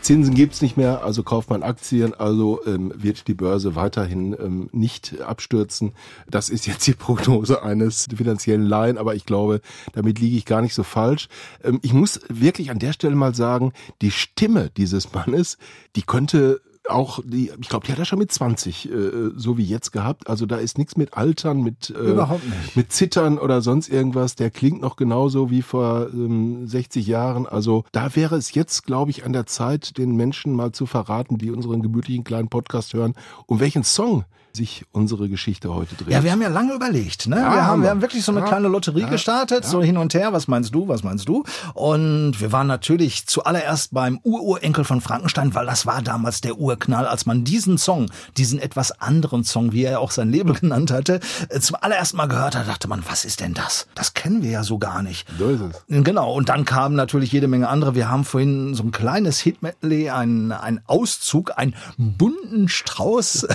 Zinsen 0.00 0.34
gibt's 0.34 0.62
nicht 0.62 0.76
mehr, 0.76 1.04
also 1.04 1.22
kauft 1.22 1.48
man 1.48 1.62
Aktien, 1.62 2.12
also 2.12 2.58
ähm, 2.66 2.92
wird 2.96 3.28
die 3.28 3.34
Börse 3.34 3.76
weiterhin 3.76 4.32
ähm, 4.32 4.68
nicht 4.72 5.20
abstürzen. 5.20 5.92
Das 6.28 6.48
ist 6.48 6.66
jetzt 6.66 6.84
die 6.84 6.94
Prognose 6.98 7.62
eines 7.62 8.08
finanziellen 8.12 8.66
Laien, 8.66 8.98
aber 8.98 9.14
ich 9.14 9.26
glaube, 9.26 9.60
damit 9.92 10.18
liege 10.18 10.36
ich 10.36 10.44
gar 10.44 10.60
nicht 10.60 10.74
so 10.74 10.82
falsch. 10.82 11.28
Ähm, 11.62 11.78
ich 11.82 11.92
muss 11.92 12.18
wirklich 12.28 12.72
an 12.72 12.80
der 12.80 12.94
Stelle 12.94 13.14
mal 13.14 13.32
sagen, 13.32 13.74
die 14.00 14.10
Stimme 14.10 14.70
dieses 14.76 15.12
Mannes, 15.12 15.56
die 15.94 16.02
könnte 16.02 16.60
auch 16.88 17.20
die, 17.24 17.50
ich 17.60 17.68
glaube, 17.68 17.86
die 17.86 17.92
hat 17.92 17.98
er 17.98 18.04
schon 18.04 18.18
mit 18.18 18.32
20, 18.32 18.90
äh, 18.90 19.30
so 19.36 19.56
wie 19.56 19.64
jetzt 19.64 19.92
gehabt. 19.92 20.28
Also 20.28 20.46
da 20.46 20.56
ist 20.56 20.78
nichts 20.78 20.96
mit 20.96 21.14
Altern, 21.14 21.62
mit 21.62 21.90
äh, 21.90 22.26
mit 22.74 22.92
Zittern 22.92 23.38
oder 23.38 23.62
sonst 23.62 23.88
irgendwas. 23.88 24.34
Der 24.34 24.50
klingt 24.50 24.80
noch 24.80 24.96
genauso 24.96 25.50
wie 25.50 25.62
vor 25.62 26.08
ähm, 26.12 26.66
60 26.66 27.06
Jahren. 27.06 27.46
Also 27.46 27.84
da 27.92 28.14
wäre 28.16 28.36
es 28.36 28.54
jetzt, 28.54 28.84
glaube 28.84 29.10
ich, 29.10 29.24
an 29.24 29.32
der 29.32 29.46
Zeit, 29.46 29.98
den 29.98 30.16
Menschen 30.16 30.54
mal 30.54 30.72
zu 30.72 30.86
verraten, 30.86 31.38
die 31.38 31.50
unseren 31.50 31.82
gemütlichen 31.82 32.24
kleinen 32.24 32.48
Podcast 32.48 32.94
hören, 32.94 33.14
um 33.46 33.60
welchen 33.60 33.84
Song 33.84 34.24
sich 34.56 34.84
unsere 34.92 35.28
Geschichte 35.28 35.72
heute 35.74 35.94
dreht. 35.94 36.08
Ja, 36.08 36.22
wir 36.22 36.32
haben 36.32 36.42
ja 36.42 36.48
lange 36.48 36.74
überlegt. 36.74 37.26
Ne? 37.26 37.36
Ja, 37.36 37.42
wir, 37.42 37.48
haben, 37.48 37.56
haben 37.56 37.80
wir 37.80 37.84
wir. 37.84 37.90
haben 37.90 38.00
wirklich 38.02 38.24
so 38.24 38.32
eine 38.32 38.40
Ja, 38.40 38.46
kleine 38.46 38.68
Lotterie 38.68 39.02
ja, 39.02 39.08
gestartet, 39.08 39.64
so 39.64 39.82
hin 39.82 39.96
und 39.96 40.14
her. 40.14 40.32
Was 40.32 40.48
meinst 40.48 40.74
du, 40.74 40.88
was 40.88 41.02
meinst 41.02 41.28
du? 41.28 41.44
Und 41.74 42.40
wir 42.40 42.52
waren 42.52 42.66
natürlich 42.66 43.26
zuallererst 43.26 43.92
beim 43.94 44.20
Ururenkel 44.22 44.84
von 44.84 45.00
Frankenstein, 45.00 45.54
weil 45.54 45.66
das 45.66 45.86
war 45.86 46.02
damals 46.02 46.40
der 46.40 46.58
Urknall, 46.58 47.06
als 47.06 47.26
man 47.26 47.44
diesen 47.44 47.78
Song, 47.78 48.10
diesen 48.36 48.58
etwas 48.58 49.00
anderen 49.00 49.44
Song, 49.44 49.72
wie 49.72 49.84
er 49.84 50.00
auch 50.00 50.10
sein 50.10 50.30
Label 50.30 50.54
genannt 50.60 50.90
hatte, 50.90 51.20
äh, 51.48 51.60
zum 51.60 51.76
allerersten 51.80 52.16
Mal 52.16 52.26
gehört 52.26 52.56
hat, 52.56 52.68
dachte 52.68 52.88
man, 52.88 53.02
was 53.08 53.24
ist 53.24 53.40
denn 53.40 53.54
das? 53.54 53.86
Das 53.94 54.14
kennen 54.14 54.42
wir 54.42 54.50
ja 54.50 54.64
so 54.64 54.78
gar 54.78 55.02
nicht. 55.02 55.26
So 55.38 55.48
ist 55.48 55.60
es. 55.60 55.84
Genau, 55.88 56.32
und 56.32 56.48
dann 56.48 56.64
kamen 56.64 56.96
natürlich 56.96 57.32
jede 57.32 57.48
Menge 57.48 57.68
andere. 57.68 57.94
Wir 57.94 58.10
haben 58.10 58.24
vorhin 58.24 58.74
so 58.74 58.82
ein 58.82 58.92
kleines 58.92 59.38
Hit-Medley, 59.40 60.10
einen, 60.10 60.52
einen 60.52 60.80
Auszug, 60.86 61.52
einen 61.56 61.74
bunten 61.96 62.68
Strauß 62.68 63.46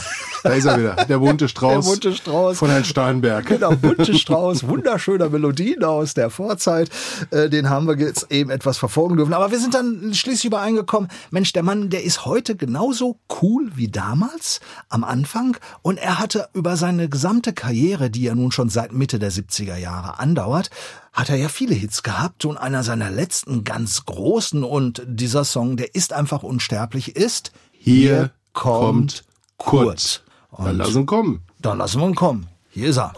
Da 0.44 0.50
ist 0.50 0.66
er 0.66 0.78
wieder, 0.80 0.87
der 0.96 1.20
bunte 1.20 1.48
Strauß, 1.50 1.86
Der 1.86 1.92
bunte 1.92 2.14
Strauß. 2.14 2.58
von 2.58 2.70
Herrn 2.70 2.86
Steinberg. 2.86 3.46
Genau, 3.46 3.76
bunte 3.76 4.14
Strauß, 4.14 4.68
wunderschöner 4.68 5.30
Melodien 5.30 5.84
aus 5.84 6.14
der 6.14 6.30
Vorzeit. 6.30 6.90
Äh, 7.32 7.50
den 7.50 7.70
haben 7.70 7.88
wir 7.88 7.98
jetzt 7.98 8.32
eben 8.32 8.50
etwas 8.50 8.78
verfolgen 8.78 9.18
dürfen. 9.18 9.34
Aber 9.34 9.52
wir 9.52 9.60
sind 9.60 9.74
dann 9.74 10.14
schließlich 10.14 10.46
übereingekommen, 10.46 11.10
Mensch, 11.32 11.54
der 11.54 11.64
Mann, 11.64 11.90
der 11.90 12.04
ist 12.04 12.26
heute 12.26 12.56
genauso 12.56 13.20
cool 13.42 13.72
wie 13.76 13.88
damals 13.88 14.60
am 14.90 15.04
Anfang. 15.04 15.58
Und 15.82 15.98
er 15.98 16.20
hatte 16.20 16.50
über 16.54 16.78
seine 16.78 17.10
gesamte 17.10 17.54
Karriere, 17.54 18.10
die 18.10 18.24
ja 18.24 18.36
nun 18.36 18.52
schon 18.52 18.70
seit 18.70 18.94
Mitte 18.94 19.20
der 19.20 19.32
70er 19.32 19.78
Jahre 19.78 20.20
andauert, 20.20 20.70
hat 21.14 21.30
er 21.30 21.36
ja 21.36 21.50
viele 21.50 21.74
Hits 21.74 22.04
gehabt 22.04 22.46
und 22.46 22.58
einer 22.58 22.84
seiner 22.84 23.10
letzten 23.10 23.64
ganz 23.64 24.06
großen 24.06 24.64
und 24.64 25.02
dieser 25.08 25.46
Song, 25.46 25.76
der 25.76 25.96
ist 25.96 26.14
einfach 26.14 26.44
unsterblich, 26.44 27.16
ist 27.16 27.52
Hier 27.72 28.32
kommt 28.54 29.24
Kurt. 29.58 30.24
Dann 30.26 30.27
Und 30.52 30.78
lass 30.78 30.96
ihn 30.96 31.06
kommen. 31.06 31.44
dann 31.60 31.78
lassen 31.78 32.02
wir 32.02 32.08
ihn 32.08 32.16
kommen. 32.16 32.48
Hier 32.72 32.90
ist 32.90 32.98
er. 32.98 33.14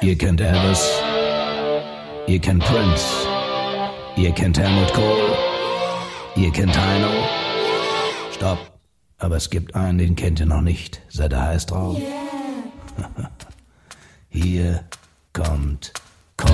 Ihr 0.00 0.16
kennt 0.16 0.40
Elvis, 0.40 0.88
ihr 2.28 2.38
kennt 2.38 2.62
Prince, 2.64 3.04
ihr 4.16 4.30
kennt 4.30 4.56
Helmut 4.56 4.92
Kohl, 4.94 5.36
ihr 6.36 6.52
kennt 6.52 6.78
Heino. 6.78 7.08
Stopp, 8.32 8.58
aber 9.18 9.36
es 9.36 9.50
gibt 9.50 9.74
einen, 9.74 9.98
den 9.98 10.14
kennt 10.14 10.38
ihr 10.38 10.46
noch 10.46 10.60
nicht. 10.60 11.00
Seid 11.08 11.32
ihr 11.32 11.42
heiß 11.42 11.66
drauf? 11.66 12.00
Hier 14.28 14.84
kommt 15.32 15.92
Kurt. 16.36 16.52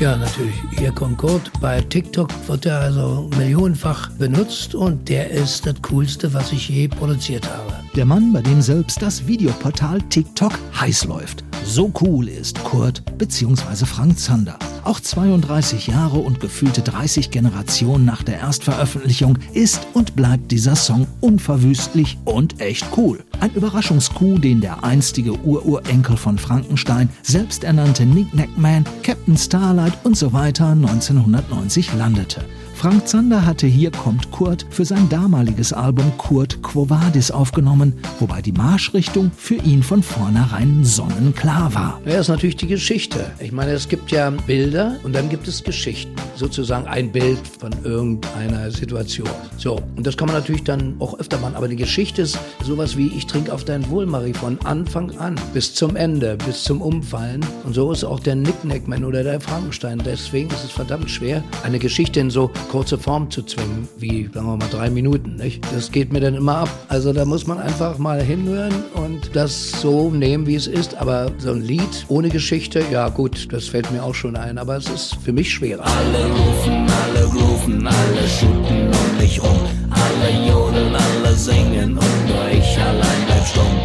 Ja, 0.00 0.16
natürlich. 0.16 0.54
Hier 0.78 0.92
kommt 0.92 1.18
Kurt. 1.18 1.50
Bei 1.60 1.82
TikTok 1.82 2.30
wird 2.48 2.64
er 2.64 2.80
also 2.80 3.28
millionenfach 3.36 4.10
benutzt 4.12 4.74
und 4.74 5.10
der 5.10 5.30
ist 5.30 5.66
das 5.66 5.80
Coolste, 5.82 6.32
was 6.32 6.52
ich 6.52 6.70
je 6.70 6.88
produziert 6.88 7.46
habe. 7.48 7.83
Der 7.96 8.06
Mann, 8.06 8.32
bei 8.32 8.42
dem 8.42 8.60
selbst 8.60 9.00
das 9.02 9.28
Videoportal 9.28 10.02
TikTok 10.02 10.58
heiß 10.80 11.04
läuft. 11.04 11.44
So 11.64 11.92
cool 12.00 12.26
ist 12.26 12.62
Kurt 12.64 13.04
bzw. 13.18 13.86
Frank 13.86 14.18
Zander. 14.18 14.58
Auch 14.82 14.98
32 14.98 15.86
Jahre 15.86 16.18
und 16.18 16.40
gefühlte 16.40 16.82
30 16.82 17.30
Generationen 17.30 18.04
nach 18.04 18.24
der 18.24 18.40
Erstveröffentlichung 18.40 19.38
ist 19.52 19.86
und 19.94 20.16
bleibt 20.16 20.50
dieser 20.50 20.74
Song 20.74 21.06
unverwüstlich 21.20 22.18
und 22.24 22.60
echt 22.60 22.84
cool. 22.96 23.22
Ein 23.38 23.52
Überraschungskuh, 23.52 24.38
den 24.38 24.60
der 24.60 24.82
einstige 24.82 25.38
Ururenkel 25.44 26.16
von 26.16 26.36
Frankenstein, 26.36 27.08
selbsternannte 27.22 28.04
Nick 28.06 28.58
Man, 28.58 28.84
Captain 29.04 29.36
Starlight 29.36 29.94
und 30.04 30.16
so 30.16 30.32
weiter 30.32 30.66
1990 30.66 31.94
landete. 31.94 32.44
Frank 32.84 33.08
Zander 33.08 33.46
hatte 33.46 33.66
Hier 33.66 33.90
kommt 33.90 34.30
Kurt 34.30 34.66
für 34.68 34.84
sein 34.84 35.08
damaliges 35.08 35.72
Album 35.72 36.12
Kurt 36.18 36.62
Quo 36.62 36.90
Vadis 36.90 37.30
aufgenommen, 37.30 37.94
wobei 38.20 38.42
die 38.42 38.52
Marschrichtung 38.52 39.30
für 39.34 39.54
ihn 39.54 39.82
von 39.82 40.02
vornherein 40.02 40.84
sonnenklar 40.84 41.74
war. 41.74 41.98
Ja, 42.04 42.20
ist 42.20 42.28
natürlich 42.28 42.56
die 42.56 42.66
Geschichte. 42.66 43.32
Ich 43.40 43.52
meine, 43.52 43.70
es 43.70 43.88
gibt 43.88 44.10
ja 44.10 44.28
Bilder 44.28 44.98
und 45.02 45.14
dann 45.14 45.30
gibt 45.30 45.48
es 45.48 45.64
Geschichten. 45.64 46.14
Sozusagen 46.36 46.86
ein 46.86 47.10
Bild 47.10 47.38
von 47.58 47.72
irgendeiner 47.84 48.70
Situation. 48.70 49.30
So, 49.56 49.80
und 49.96 50.06
das 50.06 50.18
kann 50.18 50.26
man 50.26 50.36
natürlich 50.36 50.64
dann 50.64 50.96
auch 50.98 51.18
öfter 51.18 51.38
machen. 51.38 51.54
Aber 51.54 51.68
die 51.68 51.76
Geschichte 51.76 52.20
ist 52.20 52.38
sowas 52.62 52.98
wie 52.98 53.06
Ich 53.16 53.26
trinke 53.26 53.50
auf 53.50 53.64
dein 53.64 53.88
Wohl, 53.88 54.04
Marie, 54.04 54.34
von 54.34 54.58
Anfang 54.64 55.10
an 55.16 55.36
bis 55.54 55.74
zum 55.74 55.96
Ende, 55.96 56.36
bis 56.44 56.64
zum 56.64 56.82
Umfallen. 56.82 57.40
Und 57.64 57.72
so 57.74 57.90
ist 57.92 58.04
auch 58.04 58.20
der 58.20 58.34
Nicknackman 58.34 59.06
oder 59.06 59.22
der 59.22 59.40
Frankenstein. 59.40 60.02
Deswegen 60.04 60.50
ist 60.50 60.64
es 60.64 60.70
verdammt 60.70 61.08
schwer, 61.08 61.42
eine 61.62 61.78
Geschichte 61.78 62.20
in 62.20 62.28
so 62.28 62.50
kurze 62.74 62.98
Form 62.98 63.30
zu 63.30 63.44
zwingen, 63.44 63.86
wie, 63.98 64.28
sagen 64.34 64.46
wir 64.48 64.56
mal, 64.56 64.68
drei 64.68 64.90
Minuten. 64.90 65.36
Nicht? 65.36 65.64
Das 65.72 65.92
geht 65.92 66.12
mir 66.12 66.18
dann 66.18 66.34
immer 66.34 66.56
ab. 66.56 66.68
Also 66.88 67.12
da 67.12 67.24
muss 67.24 67.46
man 67.46 67.60
einfach 67.60 67.98
mal 67.98 68.20
hinhören 68.20 68.74
und 68.94 69.30
das 69.32 69.80
so 69.80 70.10
nehmen, 70.10 70.48
wie 70.48 70.56
es 70.56 70.66
ist. 70.66 70.96
Aber 70.96 71.30
so 71.38 71.52
ein 71.52 71.62
Lied 71.62 72.04
ohne 72.08 72.30
Geschichte, 72.30 72.82
ja 72.90 73.10
gut, 73.10 73.52
das 73.52 73.68
fällt 73.68 73.92
mir 73.92 74.02
auch 74.02 74.16
schon 74.16 74.34
ein. 74.34 74.58
Aber 74.58 74.76
es 74.76 74.88
ist 74.88 75.14
für 75.22 75.32
mich 75.32 75.54
schwerer. 75.54 75.84
Alle 75.84 76.26
rufen, 76.26 76.86
alle 76.90 77.28
grooven, 77.28 77.86
alle 77.86 78.28
shooten 78.28 78.88
um 78.88 79.18
mich 79.18 79.40
rum. 79.40 79.60
Alle 79.90 80.48
jodeln, 80.48 80.96
alle 80.96 81.32
singen 81.36 81.92
und 81.92 82.26
nur 82.26 82.48
ich 82.50 82.76
allein 82.76 83.26
bleib 83.26 83.46
stumm. 83.46 83.76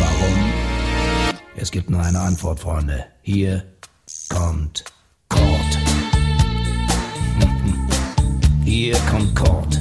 Warum? 0.00 0.34
Es 1.54 1.70
gibt 1.70 1.88
nur 1.88 2.00
eine 2.00 2.18
Antwort, 2.18 2.58
Freunde. 2.58 3.04
Hier 3.22 3.62
kommt 4.28 4.82
Kommt 9.10 9.34
Kurt. 9.34 9.80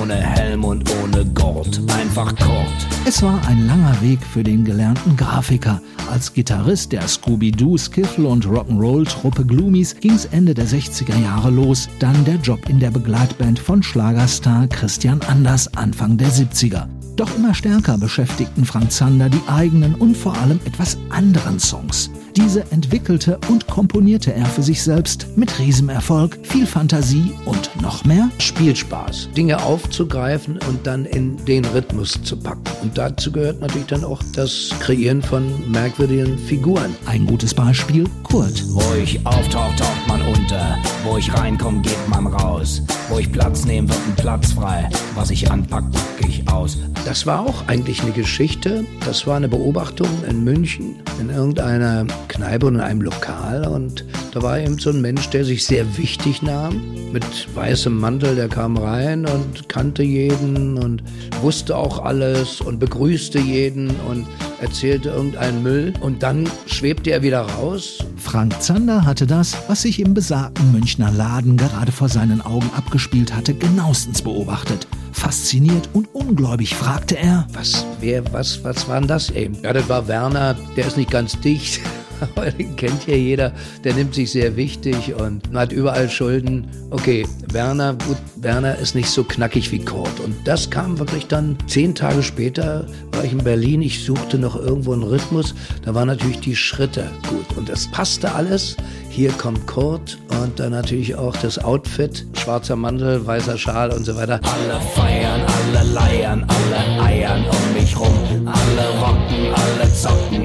Ohne 0.00 0.14
Helm 0.14 0.64
und 0.64 0.90
ohne 1.00 1.24
Gurt. 1.26 1.80
Einfach 1.88 2.34
Kurt. 2.34 2.66
Es 3.06 3.22
war 3.22 3.40
ein 3.46 3.68
langer 3.68 3.96
Weg 4.02 4.18
für 4.24 4.42
den 4.42 4.64
gelernten 4.64 5.16
Grafiker. 5.16 5.80
Als 6.10 6.32
Gitarrist 6.32 6.90
der 6.90 7.06
Scooby-Doo, 7.06 7.78
Skiffle 7.78 8.26
und 8.26 8.44
Rock'n'Roll-Truppe 8.44 9.44
Gloomies 9.44 9.94
ging's 10.00 10.24
Ende 10.24 10.52
der 10.52 10.66
60er 10.66 11.16
Jahre 11.22 11.50
los. 11.50 11.88
Dann 12.00 12.24
der 12.24 12.36
Job 12.36 12.68
in 12.68 12.80
der 12.80 12.90
Begleitband 12.90 13.60
von 13.60 13.84
Schlagerstar 13.84 14.66
Christian 14.66 15.20
Anders 15.28 15.72
Anfang 15.76 16.16
der 16.16 16.30
70er. 16.30 16.88
Doch 17.16 17.34
immer 17.36 17.54
stärker 17.54 17.96
beschäftigten 17.96 18.64
Frank 18.64 18.90
Zander 18.90 19.28
die 19.28 19.40
eigenen 19.46 19.94
und 19.94 20.16
vor 20.16 20.36
allem 20.38 20.60
etwas 20.64 20.98
anderen 21.10 21.60
Songs. 21.60 22.10
Diese 22.36 22.68
entwickelte 22.72 23.38
und 23.48 23.68
komponierte 23.68 24.34
er 24.34 24.46
für 24.46 24.62
sich 24.64 24.82
selbst 24.82 25.28
mit 25.36 25.56
Riesenerfolg, 25.60 26.36
viel 26.42 26.66
Fantasie 26.66 27.32
und 27.44 27.70
noch 27.80 28.04
mehr 28.04 28.28
Spielspaß. 28.38 29.28
Dinge 29.36 29.62
aufzugreifen 29.62 30.58
und 30.68 30.84
dann 30.84 31.04
in 31.04 31.36
den 31.44 31.64
Rhythmus 31.64 32.20
zu 32.24 32.36
packen. 32.36 32.64
Und 32.82 32.98
dazu 32.98 33.30
gehört 33.30 33.60
natürlich 33.60 33.86
dann 33.86 34.02
auch 34.02 34.20
das 34.34 34.70
Kreieren 34.80 35.22
von 35.22 35.70
merkwürdigen 35.70 36.36
Figuren. 36.36 36.96
Ein 37.06 37.26
gutes 37.26 37.54
Beispiel, 37.54 38.04
Kurt. 38.24 38.64
Wo 38.68 38.82
ich 39.00 39.24
auftauch, 39.24 39.72
taucht 39.76 40.03
man 40.18 40.28
unter. 40.28 40.78
Wo 41.02 41.16
ich 41.16 41.32
reinkomm, 41.34 41.82
geht 41.82 42.08
man 42.08 42.28
raus. 42.28 42.82
Wo 43.08 43.18
ich 43.18 43.30
Platz 43.32 43.64
nehme, 43.64 43.88
wird 43.88 43.98
ein 44.06 44.14
Platz 44.14 44.52
frei. 44.52 44.88
Was 45.16 45.30
ich 45.30 45.50
anpack, 45.50 45.90
pack 45.90 46.28
ich 46.28 46.48
aus. 46.48 46.78
Das 47.04 47.26
war 47.26 47.40
auch 47.40 47.66
eigentlich 47.66 48.00
eine 48.02 48.12
Geschichte. 48.12 48.84
Das 49.04 49.26
war 49.26 49.36
eine 49.36 49.48
Beobachtung 49.48 50.08
in 50.28 50.44
München, 50.44 51.02
in 51.20 51.30
irgendeiner 51.30 52.06
Kneipe 52.28 52.66
und 52.66 52.76
in 52.76 52.80
einem 52.80 53.02
Lokal. 53.02 53.66
Und 53.66 54.04
da 54.34 54.42
war 54.42 54.58
eben 54.58 54.80
so 54.80 54.90
ein 54.90 55.00
Mensch, 55.00 55.28
der 55.30 55.44
sich 55.44 55.64
sehr 55.64 55.96
wichtig 55.96 56.42
nahm. 56.42 56.82
Mit 57.12 57.24
weißem 57.54 57.96
Mantel, 57.96 58.34
der 58.34 58.48
kam 58.48 58.76
rein 58.76 59.26
und 59.26 59.68
kannte 59.68 60.02
jeden 60.02 60.76
und 60.76 61.04
wusste 61.40 61.76
auch 61.76 62.04
alles 62.04 62.60
und 62.60 62.80
begrüßte 62.80 63.38
jeden 63.38 63.90
und 64.08 64.26
erzählte 64.60 65.10
irgendeinen 65.10 65.62
Müll. 65.62 65.94
Und 66.00 66.24
dann 66.24 66.50
schwebte 66.66 67.12
er 67.12 67.22
wieder 67.22 67.42
raus 67.42 68.04
Frank 68.16 68.60
Zander 68.60 69.04
hatte 69.04 69.28
das, 69.28 69.56
was 69.68 69.82
sich 69.82 70.00
im 70.00 70.14
besagten 70.14 70.72
Münchner 70.72 71.12
Laden 71.12 71.56
gerade 71.56 71.92
vor 71.92 72.08
seinen 72.08 72.40
Augen 72.40 72.68
abgespielt 72.74 73.32
hatte, 73.32 73.54
genauestens 73.54 74.22
beobachtet. 74.22 74.88
Fasziniert 75.12 75.90
und 75.92 76.12
ungläubig 76.12 76.74
fragte 76.74 77.16
er, 77.16 77.46
Was, 77.52 77.86
wer, 78.00 78.24
was, 78.32 78.64
was 78.64 78.88
war 78.88 78.98
denn 78.98 79.06
das 79.06 79.30
eben? 79.30 79.56
Ja, 79.62 79.72
das 79.72 79.88
war 79.88 80.08
Werner, 80.08 80.56
der 80.76 80.86
ist 80.88 80.96
nicht 80.96 81.10
ganz 81.10 81.38
dicht, 81.40 81.80
aber 82.36 82.50
den 82.50 82.76
kennt 82.76 83.06
ja 83.06 83.14
jeder. 83.14 83.52
Der 83.82 83.94
nimmt 83.94 84.14
sich 84.14 84.32
sehr 84.32 84.56
wichtig 84.56 85.14
und 85.14 85.42
hat 85.54 85.72
überall 85.72 86.08
Schulden. 86.08 86.68
Okay, 86.90 87.26
Werner, 87.52 87.94
gut, 88.06 88.16
Werner 88.36 88.76
ist 88.78 88.94
nicht 88.94 89.10
so 89.10 89.24
knackig 89.24 89.72
wie 89.72 89.84
Kurt. 89.84 90.20
Und 90.20 90.34
das 90.44 90.70
kam 90.70 90.98
wirklich 90.98 91.26
dann 91.26 91.56
zehn 91.66 91.94
Tage 91.94 92.22
später, 92.22 92.86
war 93.12 93.24
ich 93.24 93.32
in 93.32 93.38
Berlin, 93.38 93.82
ich 93.82 94.04
suchte 94.04 94.38
noch 94.38 94.56
irgendwo 94.56 94.92
einen 94.92 95.02
Rhythmus. 95.02 95.54
Da 95.84 95.94
waren 95.94 96.08
natürlich 96.08 96.40
die 96.40 96.56
Schritte 96.56 97.10
gut 97.28 97.56
und 97.56 97.68
das 97.68 97.90
passte 97.90 98.32
alles. 98.34 98.76
Hier 99.08 99.30
kommt 99.32 99.66
Kurt 99.68 100.18
und 100.42 100.58
dann 100.58 100.72
natürlich 100.72 101.14
auch 101.14 101.36
das 101.36 101.62
Outfit, 101.62 102.26
schwarzer 102.34 102.74
Mantel, 102.74 103.24
weißer 103.24 103.56
Schal 103.56 103.92
und 103.92 104.04
so 104.04 104.16
weiter. 104.16 104.40
Alle 104.42 104.80
feiern, 104.94 105.40
alle 105.46 105.88
leiern, 105.92 106.46
alle 106.48 107.02
eiern 107.02 107.44
um 107.44 107.74
mich 107.74 107.96
rum. 107.96 108.14
Alle 108.44 108.88
rocken, 109.00 109.54
alle 109.54 109.92
zocken, 109.94 110.43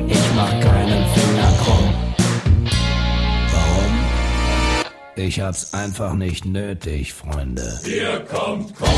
Ich 5.20 5.42
hab's 5.42 5.74
einfach 5.74 6.14
nicht 6.14 6.46
nötig, 6.46 7.14
Freunde. 7.14 7.78
Hier 7.84 8.22
kommt 8.22 8.74
Kurt. 8.74 8.90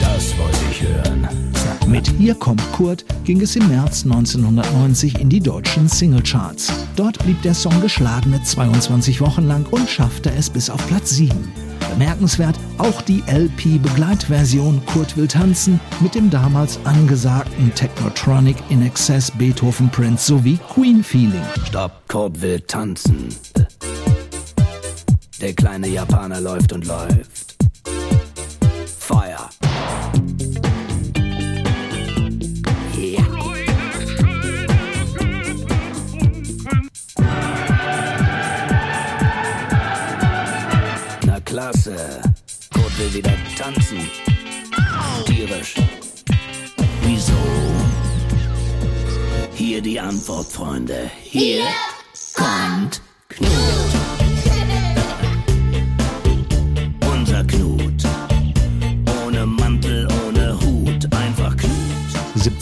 Das 0.00 0.38
wollte 0.38 0.58
ich 0.70 0.82
hören. 0.82 1.28
mit 1.88 2.06
Hier 2.06 2.36
kommt 2.36 2.62
Kurt 2.70 3.04
ging 3.24 3.40
es 3.40 3.56
im 3.56 3.66
März 3.66 4.04
1990 4.04 5.18
in 5.18 5.28
die 5.28 5.40
deutschen 5.40 5.88
Singlecharts. 5.88 6.72
Dort 6.94 7.18
blieb 7.18 7.42
der 7.42 7.54
Song 7.54 7.80
geschlagene 7.80 8.44
22 8.44 9.20
Wochen 9.20 9.48
lang 9.48 9.66
und 9.72 9.90
schaffte 9.90 10.30
es 10.30 10.48
bis 10.48 10.70
auf 10.70 10.86
Platz 10.86 11.10
7. 11.10 11.36
Bemerkenswert 11.90 12.54
auch 12.78 13.02
die 13.02 13.24
LP-Begleitversion 13.26 14.86
Kurt 14.86 15.16
will 15.16 15.26
tanzen 15.26 15.80
mit 15.98 16.14
dem 16.14 16.30
damals 16.30 16.78
angesagten 16.84 17.74
Technotronic 17.74 18.56
in 18.68 18.86
Excess 18.86 19.32
Beethoven 19.32 19.90
Prince 19.90 20.26
sowie 20.26 20.60
Queen 20.72 21.02
Feeling. 21.02 21.42
Stopp, 21.66 22.06
Kurt 22.06 22.40
will 22.40 22.60
tanzen. 22.60 23.34
Der 25.40 25.52
kleine 25.52 25.88
Japaner 25.88 26.40
läuft 26.40 26.72
und 26.72 26.86
läuft. 26.86 27.56
Feuer. 28.98 29.50
Na 41.26 41.40
klasse. 41.40 42.22
Kurt 42.72 42.98
will 42.98 43.14
wieder 43.14 43.32
tanzen. 43.58 43.98
Tierisch. 45.26 45.74
Wieso? 47.02 47.32
Hier 49.54 49.82
die 49.82 49.98
Antwort, 49.98 50.46
Freunde. 50.46 51.10
Hier, 51.22 51.62
Hier 51.62 51.64
kommt 52.34 53.02
Knut. 53.28 53.83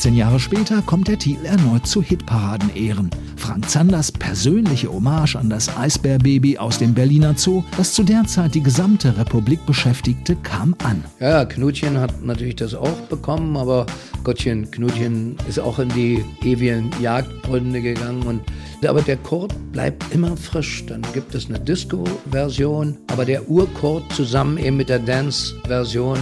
17 0.02 0.18
Jahre 0.18 0.40
später 0.40 0.82
kommt 0.82 1.06
der 1.06 1.16
Titel 1.16 1.47
erneut 1.47 1.87
zu 1.87 2.02
Hitparaden-Ehren. 2.02 3.09
Frank 3.37 3.71
Zanders 3.71 4.11
persönliche 4.11 4.92
Hommage 4.92 5.37
an 5.37 5.49
das 5.49 5.76
Eisbärbaby 5.76 6.59
aus 6.59 6.78
dem 6.78 6.92
Berliner 6.92 7.35
Zoo, 7.37 7.62
das 7.76 7.94
zu 7.94 8.02
der 8.02 8.25
Zeit 8.25 8.56
die 8.56 8.64
gesamte 8.64 9.16
Republik 9.16 9.64
beschäftigte, 9.64 10.35
kam 10.35 10.75
an. 10.82 11.04
Ja, 11.21 11.44
Knutchen 11.44 12.00
hat 12.00 12.21
natürlich 12.21 12.56
das 12.56 12.75
auch 12.75 13.00
bekommen, 13.09 13.56
aber 13.56 13.87
Gottchen, 14.25 14.68
Knutchen 14.73 15.37
ist 15.49 15.61
auch 15.61 15.78
in 15.78 15.90
die 15.90 16.25
ewigen 16.42 16.90
Jagdgründe 17.00 17.80
gegangen 17.80 18.25
und 18.25 18.40
aber 18.85 19.02
der 19.02 19.18
Kurt 19.18 19.54
bleibt 19.71 20.04
immer 20.12 20.37
frisch. 20.37 20.85
Dann 20.87 21.02
gibt 21.14 21.37
es 21.37 21.49
eine 21.49 21.61
Disco-Version, 21.61 22.99
aber 23.06 23.25
der 23.25 23.49
Ur-Kurt 23.49 24.12
zusammen 24.12 24.59
eben 24.59 24.76
mit 24.76 24.88
der 24.88 24.99
Dance-Version 24.99 26.18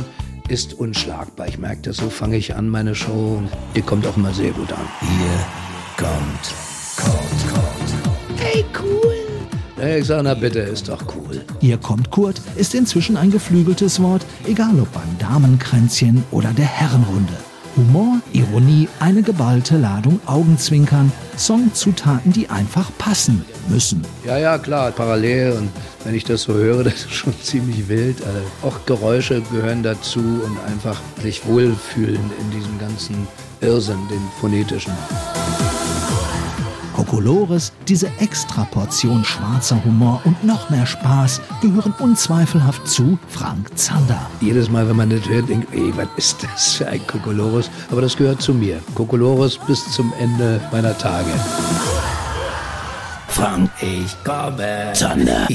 ist 0.50 0.74
unschlagbar. 0.74 1.46
Ich 1.46 1.58
merke 1.58 1.82
das, 1.82 1.98
so 1.98 2.10
fange 2.10 2.36
ich 2.36 2.56
an 2.56 2.68
meine 2.68 2.94
Show. 2.94 3.40
Die 3.76 3.82
kommt 3.82 4.06
auch 4.06 4.16
immer 4.16 4.34
sehr 4.34 4.50
gut 4.50 4.72
an. 4.72 4.84
Hier 5.00 5.46
kommt 5.96 6.54
Kurt, 6.96 7.54
Kurt. 7.54 8.40
Hey, 8.40 8.64
cool. 8.82 9.96
Ich 9.98 10.06
sage, 10.06 10.24
na 10.24 10.34
bitte, 10.34 10.58
ist 10.58 10.88
doch 10.88 11.02
cool. 11.14 11.40
Hier 11.60 11.78
kommt 11.78 12.10
Kurt 12.10 12.42
ist 12.56 12.74
inzwischen 12.74 13.16
ein 13.16 13.30
geflügeltes 13.30 14.02
Wort, 14.02 14.26
egal 14.46 14.78
ob 14.80 14.92
beim 14.92 15.18
Damenkränzchen 15.18 16.24
oder 16.32 16.52
der 16.52 16.66
Herrenrunde. 16.66 17.32
Humor, 17.80 18.20
Ironie, 18.34 18.88
eine 18.98 19.22
geballte 19.22 19.78
Ladung 19.78 20.20
Augenzwinkern, 20.26 21.10
Songzutaten, 21.38 22.30
die 22.30 22.50
einfach 22.50 22.90
passen 22.98 23.42
müssen. 23.68 24.02
Ja, 24.26 24.36
ja, 24.36 24.58
klar, 24.58 24.90
parallel. 24.90 25.52
Und 25.52 25.70
wenn 26.04 26.14
ich 26.14 26.24
das 26.24 26.42
so 26.42 26.52
höre, 26.52 26.84
das 26.84 27.06
ist 27.06 27.14
schon 27.14 27.34
ziemlich 27.42 27.88
wild. 27.88 28.18
Also 28.22 28.40
auch 28.62 28.84
Geräusche 28.84 29.40
gehören 29.50 29.82
dazu 29.82 30.20
und 30.20 30.58
einfach 30.70 31.00
sich 31.22 31.46
wohlfühlen 31.46 32.20
in 32.38 32.50
diesem 32.50 32.78
ganzen 32.78 33.26
Irrsinn, 33.62 34.06
den 34.10 34.20
phonetischen. 34.40 34.92
Kokolores, 37.00 37.72
diese 37.88 38.08
Extraportion 38.18 39.24
schwarzer 39.24 39.82
Humor 39.86 40.20
und 40.26 40.44
noch 40.44 40.68
mehr 40.68 40.84
Spaß 40.84 41.40
gehören 41.62 41.94
unzweifelhaft 41.98 42.86
zu 42.86 43.18
Frank 43.26 43.70
Zander. 43.74 44.30
Jedes 44.42 44.68
Mal, 44.68 44.86
wenn 44.86 44.96
man 44.96 45.08
das 45.08 45.26
hört, 45.26 45.48
denkt, 45.48 45.72
ey, 45.72 45.96
was 45.96 46.08
ist 46.18 46.42
das 46.44 46.74
für 46.74 46.86
ein 46.88 47.00
Kokolores? 47.06 47.70
Aber 47.90 48.02
das 48.02 48.14
gehört 48.18 48.42
zu 48.42 48.52
mir. 48.52 48.82
Kokolores 48.94 49.56
bis 49.66 49.90
zum 49.92 50.12
Ende 50.20 50.60
meiner 50.72 50.96
Tage. 50.98 51.30
Frank, 53.28 53.70
ich 53.80 54.14
komme. 54.22 54.92
Zander. 54.92 55.48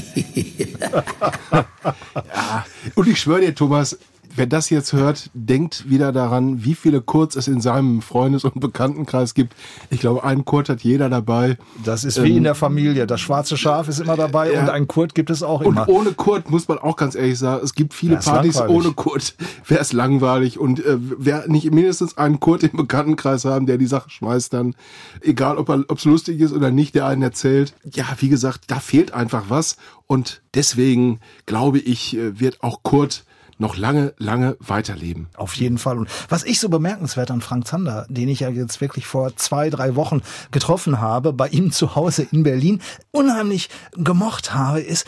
Und 2.96 3.08
ich 3.08 3.20
schwöre 3.22 3.42
dir, 3.42 3.54
Thomas, 3.54 3.96
wer 4.36 4.46
das 4.48 4.70
jetzt 4.70 4.94
hört, 4.94 5.30
denkt 5.34 5.90
wieder 5.90 6.12
daran, 6.12 6.64
wie 6.64 6.76
viele 6.76 7.02
Kurz 7.02 7.36
es 7.36 7.48
in 7.48 7.62
seinem 7.62 8.02
Freundes- 8.02 8.44
und 8.44 8.60
Bekanntenkreis 8.60 9.34
gibt. 9.34 9.56
Ich 9.90 10.00
glaube, 10.00 10.24
einen 10.24 10.46
Kurt 10.46 10.70
hat 10.70 10.82
jeder 10.82 11.10
dabei. 11.10 11.58
Das 11.84 12.04
ist 12.04 12.22
wie 12.24 12.36
in 12.38 12.44
der 12.44 12.56
Familie. 12.56 13.08
Das 13.08 13.22
schwarze 13.22 13.58
Schaf 13.58 13.88
ist 13.88 14.00
immer 14.00 14.16
dabei 14.16 14.52
Ja. 14.54 14.62
und 14.62 14.70
einen 14.70 14.88
Kurt 14.88 15.16
gibt 15.16 15.30
es 15.30 15.44
auch 15.44 15.62
Und 15.62 15.68
immer. 15.76 15.90
ohne 15.90 16.12
Kurt 16.14 16.50
muss 16.50 16.68
man 16.68 16.78
auch 16.78 16.96
ganz 16.96 17.16
ehrlich 17.16 17.38
sagen, 17.40 17.62
es 17.64 17.74
gibt 17.74 17.94
viele 17.94 18.18
Partys 18.18 18.56
langweilig. 18.56 18.86
ohne 18.86 18.94
Kurt. 18.94 19.36
Wäre 19.68 19.82
es 19.82 19.94
langweilig. 19.94 20.60
Und 20.60 20.84
äh, 20.86 20.98
wer 21.00 21.48
nicht 21.48 21.72
mindestens 21.74 22.18
einen 22.18 22.40
Kurt 22.40 22.64
im 22.64 22.72
Bekanntenkreis 22.78 23.46
haben, 23.46 23.66
der 23.66 23.78
die 23.78 23.86
Sache 23.88 24.10
schmeißt, 24.10 24.54
dann, 24.54 24.76
egal 25.22 25.58
ob 25.58 25.70
es 25.98 26.06
lustig 26.06 26.40
ist 26.42 26.52
oder 26.54 26.72
nicht, 26.72 26.96
der 26.96 27.06
einen 27.08 27.22
erzählt. 27.22 27.74
Ja, 27.94 28.06
wie 28.20 28.30
gesagt, 28.30 28.66
da 28.68 28.80
fehlt 28.80 29.14
einfach 29.14 29.46
was. 29.50 29.78
Und 30.08 30.42
deswegen 30.54 31.20
glaube 31.46 31.80
ich, 31.80 32.16
äh, 32.18 32.40
wird 32.40 32.62
auch 32.62 32.84
Kurt 32.84 33.24
noch 33.58 33.78
lange, 33.78 34.14
lange 34.18 34.58
weiterleben. 34.60 35.28
Auf 35.36 35.54
jeden 35.56 35.78
Fall. 35.78 35.98
Und 35.98 36.10
was 36.30 36.44
ich 36.44 36.60
so 36.60 36.70
bemerkenswert 36.70 37.32
an 37.32 37.42
Frank 37.42 37.68
Zander, 37.68 38.06
den 38.10 38.28
ich 38.28 38.42
ja 38.42 38.50
jetzt 38.50 38.82
wirklich 38.82 39.08
vor 39.08 39.36
zwei, 39.36 39.70
drei 39.70 39.96
Wochen 39.96 40.22
getroffen 40.52 41.00
habe, 41.00 41.34
bei 41.34 41.48
ihm 41.48 41.72
zu 41.72 41.96
Hause 41.96 42.28
in 42.32 42.44
Berlin, 42.44 42.82
unheimlich 43.12 43.70
gemocht 43.94 44.54
habe, 44.54 44.82
ist, 44.82 45.06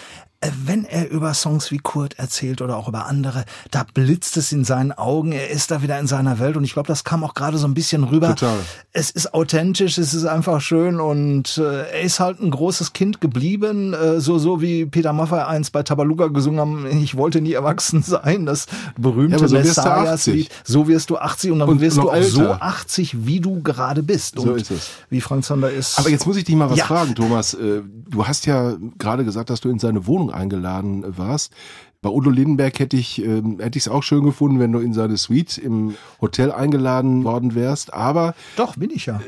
wenn 0.65 0.85
er 0.85 1.09
über 1.09 1.33
Songs 1.33 1.71
wie 1.71 1.77
Kurt 1.77 2.17
erzählt 2.19 2.61
oder 2.61 2.77
auch 2.77 2.87
über 2.87 3.05
andere, 3.05 3.45
da 3.71 3.85
blitzt 3.93 4.37
es 4.37 4.51
in 4.51 4.63
seinen 4.63 4.91
Augen, 4.91 5.31
er 5.31 5.49
ist 5.49 5.71
da 5.71 5.81
wieder 5.81 5.99
in 5.99 6.07
seiner 6.07 6.39
Welt 6.39 6.57
und 6.57 6.63
ich 6.63 6.73
glaube, 6.73 6.87
das 6.87 7.03
kam 7.03 7.23
auch 7.23 7.33
gerade 7.33 7.57
so 7.57 7.67
ein 7.67 7.73
bisschen 7.73 8.03
rüber. 8.03 8.29
Total. 8.35 8.57
Es 8.93 9.09
ist 9.11 9.33
authentisch, 9.33 9.97
es 9.97 10.13
ist 10.13 10.25
einfach 10.25 10.61
schön 10.61 10.99
und 10.99 11.57
äh, 11.57 11.83
er 11.89 12.01
ist 12.01 12.19
halt 12.19 12.39
ein 12.41 12.51
großes 12.51 12.93
Kind 12.93 13.21
geblieben, 13.21 13.93
äh, 13.93 14.19
so 14.19 14.37
so 14.39 14.61
wie 14.61 14.85
Peter 14.85 15.13
Maffay 15.13 15.41
eins 15.45 15.71
bei 15.71 15.83
Tabaluga 15.83 16.27
gesungen 16.27 16.59
haben, 16.59 16.85
ich 17.01 17.15
wollte 17.15 17.41
nie 17.41 17.53
erwachsen 17.53 18.01
sein, 18.03 18.45
das 18.45 18.67
berühmte 18.97 19.37
Ja, 19.41 19.47
so 19.47 19.55
wirst 19.55 19.77
du 19.77 19.81
Messias-Lied. 19.81 20.47
80. 20.47 20.49
So 20.63 20.87
wirst 20.87 21.09
du 21.09 21.17
80 21.17 21.51
und 21.51 21.59
dann 21.59 21.69
Und 21.69 21.81
wirst 21.81 21.97
du 21.97 22.09
auch 22.09 22.21
so 22.23 22.41
älter. 22.41 22.61
80, 22.63 23.25
wie 23.25 23.39
du 23.39 23.61
gerade 23.61 24.03
bist. 24.03 24.35
So 24.39 24.49
und 24.51 24.57
ist 24.61 24.71
es. 24.71 24.89
Wie 25.09 25.21
Frank 25.21 25.43
Zander 25.45 25.69
ist. 25.71 25.97
Aber 25.99 26.09
jetzt 26.09 26.25
muss 26.25 26.37
ich 26.37 26.43
dich 26.43 26.55
mal 26.55 26.69
was 26.69 26.77
Ja. 26.77 26.85
fragen, 26.85 27.15
Thomas. 27.15 27.53
Äh, 27.53 27.81
Du 28.09 28.25
hast 28.25 28.45
ja 28.45 28.73
gerade 28.97 29.25
gesagt, 29.25 29.49
dass 29.49 29.59
du 29.59 29.69
in 29.69 29.79
seine 29.79 30.07
Wohnung 30.07 30.31
eingeladen 30.37 31.03
äh, 31.03 31.17
warst. 31.17 31.53
Bei 32.01 32.09
Udo 32.09 32.29
Lindenberg 32.29 32.79
hätte 32.79 32.95
ich 32.95 33.23
ähm, 33.23 33.59
hätte 33.59 33.77
ich 33.77 33.85
es 33.85 33.91
auch 33.91 34.03
schön 34.03 34.23
gefunden, 34.23 34.59
wenn 34.59 34.71
du 34.71 34.79
in 34.79 34.93
seine 34.93 35.17
Suite 35.17 35.57
im 35.57 35.95
Hotel 36.21 36.51
eingeladen 36.51 37.23
worden 37.23 37.55
wärst. 37.55 37.93
Aber 37.93 38.35
Doch, 38.55 38.75
bin 38.75 38.91
ich 38.91 39.07
ja. 39.07 39.19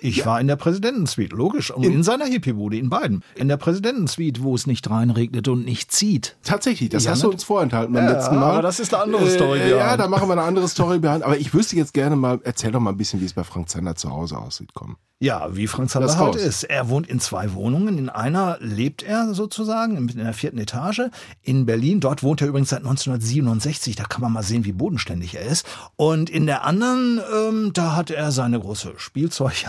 Ich 0.00 0.26
war 0.26 0.40
in 0.40 0.46
der 0.48 0.56
Präsidentensuite, 0.56 1.34
logisch. 1.36 1.70
Und 1.70 1.84
in, 1.84 2.02
seiner 2.02 2.24
Hippie-Bude, 2.26 2.76
in 2.76 2.88
beiden. 2.90 3.22
In 3.36 3.48
der 3.48 3.56
Präsidentensuite, 3.56 4.42
wo 4.42 4.54
es 4.54 4.66
nicht 4.66 4.88
reinregnet 4.90 5.46
und 5.48 5.64
nicht 5.64 5.92
zieht. 5.92 6.36
tatsächlich, 6.42 6.88
das 6.90 7.04
Ja, 7.04 7.12
hast 7.12 7.18
ne? 7.18 7.24
du 7.28 7.32
uns 7.32 7.44
vorenthalten 7.44 7.92
beim 7.94 8.04
Ja, 8.04 8.12
letzten 8.12 8.36
Mal. 8.36 8.52
aber 8.52 8.62
das 8.62 8.80
ist 8.80 8.92
eine 8.94 9.02
andere 9.04 9.30
Story 9.30 9.60
Äh, 9.60 9.70
ja, 9.70 9.96
da 9.96 10.08
machen 10.08 10.28
wir 10.28 10.32
eine 10.32 10.42
andere 10.42 10.68
Story 10.68 10.98
behind. 10.98 11.22
Aber 11.22 11.36
ich 11.38 11.54
wüsste 11.54 11.76
jetzt 11.76 11.94
gerne 11.94 12.16
mal, 12.16 12.40
erzähl 12.44 12.72
doch 12.72 12.80
mal 12.80 12.90
ein 12.90 12.96
bisschen, 12.96 13.20
wie 13.20 13.24
es 13.26 13.32
bei 13.34 13.44
Frank 13.44 13.68
Zander 13.68 13.94
zu 13.94 14.10
Hause 14.10 14.38
aussieht. 14.38 14.70
Komm. 14.74 14.96
Ja, 15.20 15.48
wie 15.56 15.66
Frank 15.66 15.90
Zander 15.90 16.16
halt 16.16 16.36
ist. 16.36 16.62
Er 16.62 16.88
wohnt 16.90 17.08
in 17.08 17.18
zwei 17.18 17.52
Wohnungen. 17.54 17.98
In 17.98 18.08
einer 18.08 18.56
lebt 18.60 19.02
er 19.02 19.34
sozusagen, 19.34 19.96
in 19.96 20.16
der 20.18 20.32
vierten 20.32 20.58
Etage 20.58 21.02
in 21.42 21.66
Berlin. 21.66 21.98
Dort 21.98 22.22
wohnt 22.22 22.40
er 22.40 22.46
übrigens 22.46 22.68
seit 22.68 22.80
1967. 22.84 23.96
Da 23.96 24.04
kann 24.04 24.20
man 24.20 24.32
mal 24.32 24.44
sehen, 24.44 24.64
wie 24.64 24.70
bodenständig 24.72 25.34
er 25.34 25.42
ist. 25.42 25.66
Und 25.96 26.30
in 26.30 26.46
der 26.46 26.64
anderen, 26.64 27.20
ähm, 27.36 27.72
da 27.74 27.96
hat 27.96 28.12
er 28.12 28.30
seine 28.30 28.60
große 28.60 28.92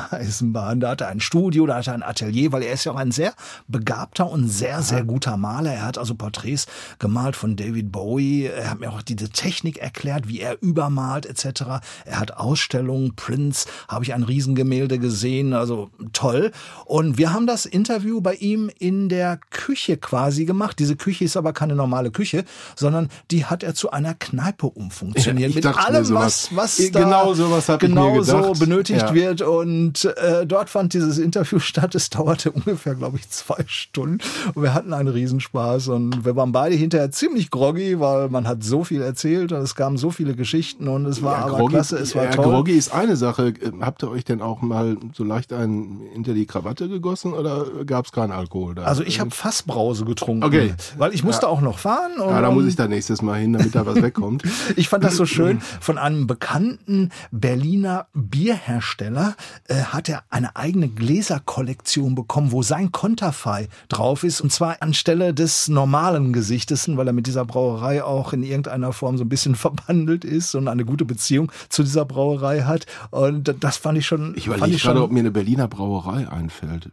Spielzeugeisenbahn. 0.07 0.79
Da 0.89 0.91
hat 0.91 1.01
er 1.01 1.07
ein 1.09 1.19
Studio, 1.19 1.65
da 1.65 1.75
hat 1.77 1.87
er 1.87 1.93
ein 1.93 2.03
Atelier, 2.03 2.51
weil 2.51 2.63
er 2.63 2.73
ist 2.73 2.85
ja 2.85 2.91
auch 2.91 2.97
ein 2.97 3.11
sehr 3.11 3.33
begabter 3.67 4.29
und 4.29 4.47
sehr, 4.47 4.81
sehr 4.81 5.03
guter 5.03 5.35
Maler. 5.37 5.73
Er 5.73 5.85
hat 5.85 5.97
also 5.97 6.15
Porträts 6.15 6.67
gemalt 6.99 7.35
von 7.35 7.55
David 7.55 7.91
Bowie. 7.91 8.45
Er 8.45 8.71
hat 8.71 8.79
mir 8.79 8.91
auch 8.91 9.01
diese 9.01 9.29
Technik 9.29 9.77
erklärt, 9.79 10.27
wie 10.27 10.39
er 10.39 10.61
übermalt 10.61 11.25
etc. 11.25 11.81
Er 12.05 12.19
hat 12.19 12.37
Ausstellungen, 12.37 13.15
Prince, 13.15 13.67
habe 13.87 14.03
ich 14.05 14.13
ein 14.13 14.23
Riesengemälde 14.23 14.99
gesehen, 14.99 15.53
also 15.53 15.89
toll. 16.13 16.51
Und 16.85 17.17
wir 17.17 17.33
haben 17.33 17.47
das 17.47 17.65
Interview 17.65 18.21
bei 18.21 18.35
ihm 18.35 18.69
in 18.79 19.09
der 19.09 19.39
Küche 19.49 19.97
quasi 19.97 20.45
gemacht. 20.45 20.79
Diese 20.79 20.95
Küche 20.95 21.25
ist 21.25 21.35
aber 21.35 21.51
keine 21.53 21.75
normale 21.75 22.11
Küche, 22.11 22.45
sondern 22.75 23.09
die 23.31 23.45
hat 23.45 23.63
er 23.63 23.73
zu 23.75 23.91
einer 23.91 24.13
Kneipe 24.13 24.67
umfunktioniert. 24.67 25.49
Ich 25.49 25.55
mit 25.55 25.65
allem, 25.65 26.09
was, 26.11 26.55
was 26.55 26.79
Eh, 26.79 26.91
da 26.91 26.99
genau 27.03 27.33
sowas 27.33 27.67
genau 27.79 28.21
so 28.21 28.53
benötigt 28.53 29.01
Ja. 29.01 29.13
wird. 29.13 29.41
Und 29.41 29.88
äh, 30.05 30.45
dort 30.45 30.69
fand 30.69 30.93
dieses 30.93 31.17
Interview 31.17 31.59
statt. 31.59 31.95
Es 31.95 32.09
dauerte 32.09 32.51
ungefähr, 32.51 32.95
glaube 32.95 33.17
ich, 33.17 33.29
zwei 33.29 33.63
Stunden. 33.67 34.19
Und 34.53 34.63
wir 34.63 34.73
hatten 34.73 34.93
einen 34.93 35.09
Riesenspaß. 35.09 35.89
Und 35.89 36.25
wir 36.25 36.35
waren 36.35 36.51
beide 36.51 36.75
hinterher 36.75 37.11
ziemlich 37.11 37.49
groggy, 37.51 37.99
weil 37.99 38.29
man 38.29 38.47
hat 38.47 38.63
so 38.63 38.83
viel 38.83 39.01
erzählt 39.01 39.51
und 39.51 39.59
es 39.61 39.75
kamen 39.75 39.97
so 39.97 40.11
viele 40.11 40.35
Geschichten 40.35 40.87
und 40.87 41.05
es 41.05 41.21
war 41.21 41.37
aber 41.39 41.65
klasse, 41.67 41.97
es 41.97 42.15
war 42.15 42.25
ja, 42.25 42.31
toll. 42.31 42.45
Groggy 42.45 42.73
ist 42.73 42.93
eine 42.93 43.15
Sache. 43.15 43.53
Ähm, 43.61 43.85
Habt 43.85 44.03
ihr 44.03 44.09
euch 44.11 44.23
denn 44.25 44.41
auch 44.41 44.61
mal 44.61 44.97
so 45.13 45.23
leicht 45.23 45.53
einen 45.53 46.01
hinter 46.13 46.33
die 46.33 46.45
Krawatte 46.45 46.87
gegossen 46.89 47.33
oder 47.33 47.65
gab 47.85 48.05
es 48.05 48.11
keinen 48.11 48.31
Alkohol 48.31 48.75
da? 48.75 48.83
Also 48.83 49.03
ich 49.03 49.19
habe 49.19 49.31
Fassbrause 49.31 50.05
getrunken, 50.05 50.43
Okay. 50.43 50.73
weil 50.97 51.13
ich 51.13 51.23
musste 51.23 51.47
auch 51.47 51.61
noch 51.61 51.79
fahren. 51.79 52.19
Und 52.19 52.29
ja, 52.29 52.41
da 52.41 52.51
muss 52.51 52.65
ich 52.65 52.75
da 52.75 52.87
nächstes 52.87 53.21
Mal 53.21 53.39
hin, 53.39 53.53
damit 53.53 53.73
da 53.75 53.85
was 53.85 54.01
wegkommt. 54.01 54.43
Ich 54.75 54.87
fand 54.89 55.03
das 55.03 55.15
so 55.15 55.25
schön 55.25 55.61
von 55.81 55.97
einem 55.97 56.27
bekannten 56.27 57.09
Berliner 57.31 58.07
Bierhersteller. 58.13 59.35
Äh, 59.67 59.78
äh, 59.79 59.83
hat 59.83 60.09
er 60.09 60.23
eine 60.29 60.55
eigene 60.55 60.89
Gläserkollektion 60.89 62.15
bekommen, 62.15 62.51
wo 62.51 62.61
sein 62.63 62.91
Konterfei 62.91 63.69
drauf 63.87 64.23
ist. 64.23 64.41
Und 64.41 64.51
zwar 64.51 64.81
anstelle 64.81 65.33
des 65.33 65.67
normalen 65.67 66.33
Gesichtes, 66.33 66.87
weil 66.95 67.07
er 67.07 67.13
mit 67.13 67.27
dieser 67.27 67.45
Brauerei 67.45 68.03
auch 68.03 68.33
in 68.33 68.43
irgendeiner 68.43 68.93
Form 68.93 69.17
so 69.17 69.23
ein 69.23 69.29
bisschen 69.29 69.55
verbandelt 69.69 70.25
ist 70.25 70.55
und 70.55 70.67
eine 70.67 70.85
gute 70.85 71.05
Beziehung 71.05 71.51
zu 71.69 71.83
dieser 71.83 72.05
Brauerei 72.05 72.61
hat. 72.61 72.85
Und 73.11 73.55
das 73.59 73.77
fand 73.77 73.97
ich 73.97 74.05
schon. 74.05 74.33
Ich 74.35 74.47
überlege 74.47 74.77
gerade, 74.77 75.01
ob 75.01 75.11
mir 75.11 75.19
eine 75.19 75.31
Berliner 75.31 75.67
Brauerei 75.67 76.29
einfällt. 76.29 76.89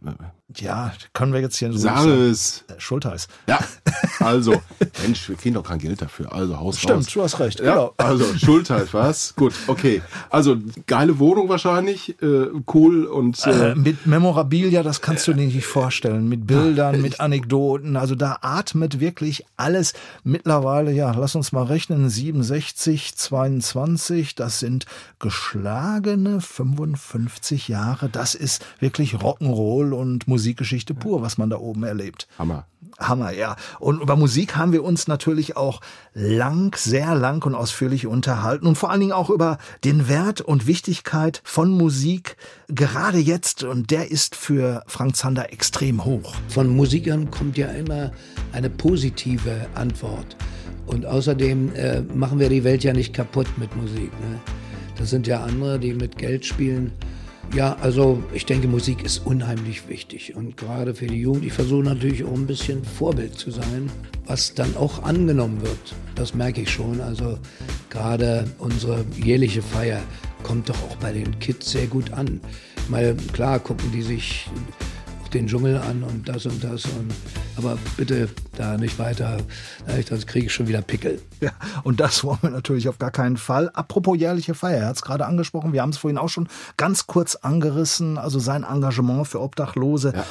Ja, 0.55 0.93
können 1.11 1.33
wir 1.33 1.41
jetzt 1.41 1.57
hier 1.57 1.73
so 1.73 1.77
Sales. 1.77 2.63
Äh, 2.69 2.79
Schultheiß. 2.79 3.27
Ja, 3.47 3.59
also, 4.19 4.61
Mensch, 5.01 5.27
wir 5.27 5.35
kriegen 5.35 5.55
doch 5.55 5.63
kein 5.63 5.77
Geld 5.77 6.01
dafür. 6.01 6.31
Also 6.31 6.57
Haus 6.57 6.79
Stimmt, 6.79 6.99
raus. 6.99 7.07
du 7.07 7.21
hast 7.21 7.39
recht. 7.39 7.59
Ja, 7.59 7.73
genau. 7.73 7.93
Also 7.97 8.25
Schultheiß, 8.37 8.93
was? 8.93 9.35
Gut, 9.35 9.53
okay. 9.67 10.01
Also 10.29 10.57
geile 10.85 11.19
Wohnung 11.19 11.49
wahrscheinlich, 11.49 12.21
äh, 12.21 12.47
cool 12.73 12.76
und 13.05 13.45
äh, 13.45 13.71
äh, 13.71 13.75
mit 13.75 14.05
Memorabilia, 14.07 14.83
das 14.83 15.01
kannst 15.01 15.27
du 15.27 15.33
dir 15.33 15.45
nicht 15.45 15.65
vorstellen. 15.65 16.27
Mit 16.27 16.47
Bildern, 16.47 17.01
mit 17.01 17.19
Anekdoten. 17.19 17.95
Also 17.95 18.15
da 18.15 18.39
atmet 18.41 18.99
wirklich 18.99 19.45
alles. 19.55 19.93
Mittlerweile, 20.23 20.91
ja, 20.91 21.11
lass 21.11 21.35
uns 21.35 21.51
mal 21.51 21.63
rechnen, 21.63 22.09
67, 22.09 23.15
22, 23.15 24.35
das 24.35 24.59
sind 24.59 24.85
geschlagene 25.19 26.41
55 26.41 27.67
Jahre. 27.67 28.09
Das 28.09 28.35
ist 28.35 28.65
wirklich 28.79 29.13
Rock'n'Roll 29.13 29.91
und 29.91 30.27
Musik 30.27 30.57
Musikgeschichte 30.57 30.93
pur, 30.93 31.21
was 31.21 31.37
man 31.37 31.49
da 31.49 31.57
oben 31.57 31.83
erlebt. 31.83 32.27
Hammer. 32.39 32.65
Hammer, 32.97 33.31
ja. 33.31 33.55
Und 33.79 34.01
über 34.01 34.15
Musik 34.15 34.55
haben 34.55 34.71
wir 34.71 34.83
uns 34.83 35.07
natürlich 35.07 35.55
auch 35.55 35.81
lang, 36.13 36.75
sehr 36.77 37.15
lang 37.15 37.45
und 37.45 37.53
ausführlich 37.53 38.07
unterhalten 38.07 38.65
und 38.65 38.75
vor 38.75 38.89
allen 38.89 39.01
Dingen 39.01 39.11
auch 39.11 39.29
über 39.29 39.59
den 39.83 40.07
Wert 40.07 40.41
und 40.41 40.65
Wichtigkeit 40.65 41.41
von 41.43 41.69
Musik 41.69 42.37
gerade 42.67 43.19
jetzt 43.19 43.63
und 43.63 43.91
der 43.91 44.09
ist 44.09 44.35
für 44.35 44.83
Frank 44.87 45.15
Zander 45.15 45.53
extrem 45.53 46.05
hoch. 46.05 46.33
Von 46.49 46.69
Musikern 46.69 47.29
kommt 47.29 47.57
ja 47.57 47.67
immer 47.67 48.11
eine 48.51 48.69
positive 48.69 49.67
Antwort. 49.75 50.35
Und 50.87 51.05
außerdem 51.05 51.75
äh, 51.75 52.01
machen 52.01 52.39
wir 52.39 52.49
die 52.49 52.63
Welt 52.63 52.83
ja 52.83 52.93
nicht 52.93 53.13
kaputt 53.13 53.47
mit 53.57 53.75
Musik. 53.75 54.11
Ne? 54.21 54.39
Das 54.97 55.09
sind 55.09 55.27
ja 55.27 55.43
andere, 55.43 55.79
die 55.79 55.93
mit 55.93 56.17
Geld 56.17 56.45
spielen 56.45 56.93
ja, 57.53 57.77
also 57.81 58.21
ich 58.33 58.45
denke, 58.45 58.67
Musik 58.67 59.03
ist 59.03 59.25
unheimlich 59.25 59.87
wichtig 59.87 60.35
und 60.35 60.57
gerade 60.57 60.93
für 60.93 61.07
die 61.07 61.21
Jugend. 61.21 61.45
Ich 61.45 61.53
versuche 61.53 61.83
natürlich 61.83 62.23
auch 62.23 62.33
ein 62.33 62.45
bisschen 62.45 62.83
Vorbild 62.83 63.35
zu 63.35 63.51
sein, 63.51 63.89
was 64.25 64.53
dann 64.53 64.75
auch 64.75 65.03
angenommen 65.03 65.61
wird. 65.61 65.95
Das 66.15 66.33
merke 66.33 66.61
ich 66.61 66.69
schon. 66.69 67.01
Also 67.01 67.39
gerade 67.89 68.45
unsere 68.59 69.05
jährliche 69.15 69.61
Feier 69.61 70.01
kommt 70.43 70.69
doch 70.69 70.81
auch 70.83 70.95
bei 70.97 71.13
den 71.13 71.39
Kids 71.39 71.71
sehr 71.71 71.87
gut 71.87 72.11
an. 72.13 72.41
Mal 72.89 73.15
klar 73.33 73.59
gucken 73.59 73.91
die 73.91 74.01
sich 74.01 74.49
den 75.29 75.47
Dschungel 75.47 75.77
an 75.77 76.03
und 76.03 76.27
das 76.27 76.45
und 76.45 76.63
das. 76.63 76.85
Und, 76.85 77.13
aber 77.55 77.77
bitte 77.97 78.29
da 78.55 78.77
nicht 78.77 78.99
weiter, 78.99 79.37
sonst 80.07 80.27
kriege 80.27 80.47
ich 80.47 80.53
schon 80.53 80.67
wieder 80.67 80.81
Pickel. 80.81 81.21
Ja, 81.41 81.51
und 81.83 81.99
das 81.99 82.23
wollen 82.23 82.39
wir 82.41 82.49
natürlich 82.49 82.89
auf 82.89 82.99
gar 82.99 83.11
keinen 83.11 83.37
Fall. 83.37 83.69
Apropos 83.73 84.17
jährliche 84.17 84.53
Feier, 84.53 84.79
er 84.79 84.87
hat 84.87 84.95
es 84.95 85.01
gerade 85.01 85.25
angesprochen, 85.25 85.73
wir 85.73 85.81
haben 85.81 85.91
es 85.91 85.97
vorhin 85.97 86.17
auch 86.17 86.29
schon 86.29 86.47
ganz 86.77 87.07
kurz 87.07 87.35
angerissen, 87.35 88.17
also 88.17 88.39
sein 88.39 88.63
Engagement 88.63 89.27
für 89.27 89.41
Obdachlose. 89.41 90.13
Ja. 90.15 90.25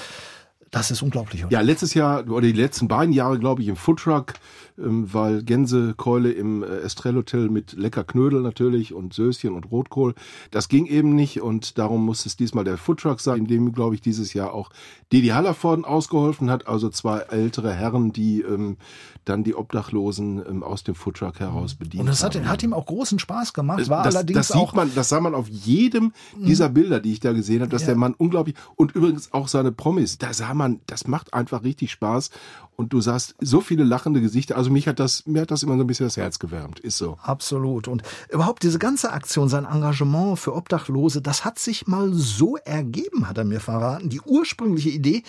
Das 0.70 0.90
ist 0.90 1.00
unglaublich. 1.00 1.44
Oder? 1.44 1.52
Ja, 1.52 1.60
letztes 1.60 1.94
Jahr 1.94 2.28
oder 2.28 2.42
die 2.42 2.52
letzten 2.52 2.88
beiden 2.88 3.14
Jahre, 3.14 3.38
glaube 3.38 3.62
ich, 3.62 3.68
im 3.68 3.76
Foodtruck 3.76 4.34
weil 4.76 5.42
Gänsekeule 5.42 6.32
im 6.32 6.62
äh, 6.62 6.66
Estrell 6.66 7.14
Hotel 7.16 7.48
mit 7.48 7.72
lecker 7.72 8.04
Knödel 8.04 8.42
natürlich 8.42 8.92
und 8.92 9.14
Söschen 9.14 9.54
und 9.54 9.70
Rotkohl, 9.70 10.14
das 10.50 10.68
ging 10.68 10.86
eben 10.86 11.14
nicht. 11.14 11.40
Und 11.40 11.78
darum 11.78 12.04
muss 12.04 12.26
es 12.26 12.36
diesmal 12.36 12.64
der 12.64 12.76
Foodtruck 12.76 13.20
sein, 13.20 13.38
in 13.38 13.46
dem, 13.46 13.72
glaube 13.72 13.94
ich, 13.94 14.00
dieses 14.00 14.34
Jahr 14.34 14.52
auch 14.52 14.70
Didi 15.12 15.28
Hallervorden 15.28 15.84
ausgeholfen 15.84 16.50
hat, 16.50 16.66
also 16.66 16.88
zwei 16.90 17.18
ältere 17.18 17.72
Herren, 17.72 18.12
die 18.12 18.42
ähm, 18.42 18.76
dann 19.24 19.44
die 19.44 19.54
Obdachlosen 19.54 20.42
ähm, 20.48 20.62
aus 20.62 20.84
dem 20.84 20.94
Foodtruck 20.94 21.40
heraus 21.40 21.74
bedient 21.74 22.00
Und 22.00 22.06
das 22.08 22.22
hat, 22.22 22.36
hat, 22.44 22.62
ihm 22.62 22.72
auch 22.72 22.86
großen 22.86 23.18
Spaß 23.18 23.52
gemacht, 23.52 23.88
war 23.88 24.04
das, 24.04 24.14
allerdings 24.14 24.38
das 24.38 24.48
sieht 24.48 24.56
auch... 24.56 24.74
Man, 24.74 24.90
das 24.94 25.08
sah 25.08 25.20
man 25.20 25.34
auf 25.34 25.48
jedem 25.48 26.12
dieser 26.36 26.68
Bilder, 26.68 27.00
die 27.00 27.12
ich 27.12 27.20
da 27.20 27.32
gesehen 27.32 27.60
habe, 27.60 27.70
dass 27.70 27.82
ja. 27.82 27.88
der 27.88 27.96
Mann 27.96 28.14
unglaublich 28.16 28.56
und 28.74 28.92
übrigens 28.92 29.32
auch 29.32 29.48
seine 29.48 29.72
Promis, 29.72 30.18
da 30.18 30.32
sah 30.32 30.54
man, 30.54 30.80
das 30.86 31.06
macht 31.06 31.34
einfach 31.34 31.64
richtig 31.64 31.90
Spaß. 31.92 32.30
Und 32.76 32.92
du 32.92 33.00
sahst 33.00 33.34
so 33.40 33.62
viele 33.62 33.84
lachende 33.84 34.20
Gesichter. 34.20 34.56
Also 34.56 34.65
mich 34.70 34.88
hat 34.88 34.98
das, 35.00 35.26
mir 35.26 35.42
hat 35.42 35.50
das 35.50 35.62
immer 35.62 35.76
so 35.76 35.80
ein 35.82 35.86
bisschen 35.86 36.06
das 36.06 36.16
Herz 36.16 36.38
gewärmt. 36.38 36.80
Ist 36.80 36.98
so. 36.98 37.18
Absolut. 37.22 37.88
Und 37.88 38.02
überhaupt 38.30 38.62
diese 38.62 38.78
ganze 38.78 39.12
Aktion, 39.12 39.48
sein 39.48 39.64
Engagement 39.64 40.38
für 40.38 40.54
Obdachlose, 40.54 41.22
das 41.22 41.44
hat 41.44 41.58
sich 41.58 41.86
mal 41.86 42.12
so 42.12 42.56
ergeben, 42.56 43.28
hat 43.28 43.38
er 43.38 43.44
mir 43.44 43.60
verraten. 43.60 44.08
Die 44.08 44.20
ursprüngliche 44.20 44.90
Idee, 44.90 45.22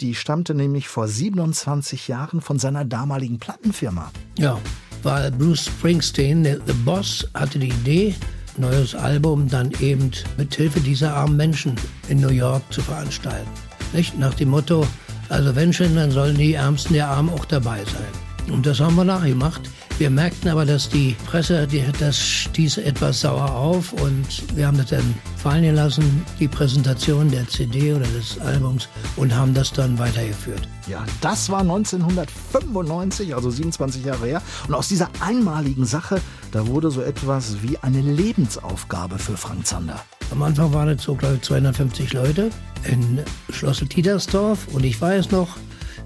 die 0.00 0.14
stammte 0.14 0.54
nämlich 0.54 0.88
vor 0.88 1.08
27 1.08 2.08
Jahren 2.08 2.40
von 2.40 2.58
seiner 2.58 2.84
damaligen 2.84 3.38
Plattenfirma. 3.38 4.10
Ja, 4.38 4.58
weil 5.02 5.30
Bruce 5.32 5.66
Springsteen, 5.66 6.44
The 6.44 6.72
Boss, 6.84 7.28
hatte 7.34 7.58
die 7.58 7.68
Idee, 7.68 8.14
neues 8.56 8.94
Album 8.94 9.48
dann 9.48 9.72
eben 9.80 10.10
mit 10.36 10.54
Hilfe 10.54 10.80
dieser 10.80 11.14
armen 11.14 11.36
Menschen 11.36 11.74
in 12.08 12.20
New 12.20 12.28
York 12.28 12.62
zu 12.70 12.80
veranstalten. 12.82 13.48
Nicht 13.92 14.18
nach 14.18 14.34
dem 14.34 14.50
Motto, 14.50 14.86
also 15.28 15.54
wenn 15.56 15.72
schon, 15.72 15.96
dann 15.96 16.10
sollen 16.10 16.36
die 16.36 16.54
Ärmsten 16.54 16.94
der 16.94 17.08
Armen 17.08 17.30
auch 17.30 17.44
dabei 17.44 17.78
sein. 17.84 18.31
Und 18.50 18.66
das 18.66 18.80
haben 18.80 18.96
wir 18.96 19.04
nachgemacht. 19.04 19.62
Wir 19.98 20.10
merkten 20.10 20.50
aber, 20.50 20.64
dass 20.64 20.88
die 20.88 21.14
Presse, 21.26 21.66
die, 21.66 21.84
das 22.00 22.18
stieß 22.18 22.78
etwas 22.78 23.20
sauer 23.20 23.54
auf 23.54 23.92
und 23.92 24.56
wir 24.56 24.66
haben 24.66 24.76
das 24.76 24.90
dann 24.90 25.14
fallen 25.36 25.62
gelassen, 25.62 26.24
die 26.40 26.48
Präsentation 26.48 27.30
der 27.30 27.46
CD 27.46 27.92
oder 27.92 28.06
des 28.06 28.38
Albums 28.40 28.88
und 29.16 29.34
haben 29.34 29.54
das 29.54 29.72
dann 29.72 29.98
weitergeführt. 29.98 30.66
Ja, 30.88 31.04
das 31.20 31.50
war 31.50 31.60
1995, 31.60 33.34
also 33.34 33.50
27 33.50 34.04
Jahre 34.04 34.26
her. 34.26 34.42
Und 34.66 34.74
aus 34.74 34.88
dieser 34.88 35.08
einmaligen 35.20 35.84
Sache, 35.84 36.20
da 36.50 36.66
wurde 36.66 36.90
so 36.90 37.02
etwas 37.02 37.62
wie 37.62 37.78
eine 37.78 38.00
Lebensaufgabe 38.00 39.18
für 39.18 39.36
Frank 39.36 39.66
Zander. 39.66 40.02
Am 40.32 40.42
Anfang 40.42 40.72
waren 40.72 40.88
es 40.88 41.02
so, 41.02 41.14
glaube 41.14 41.36
ich, 41.36 41.42
250 41.42 42.12
Leute 42.12 42.50
in 42.84 43.20
Schlossel 43.50 43.86
Tiedersdorf 43.86 44.66
und 44.72 44.84
ich 44.84 45.00
weiß 45.00 45.30
noch, 45.30 45.56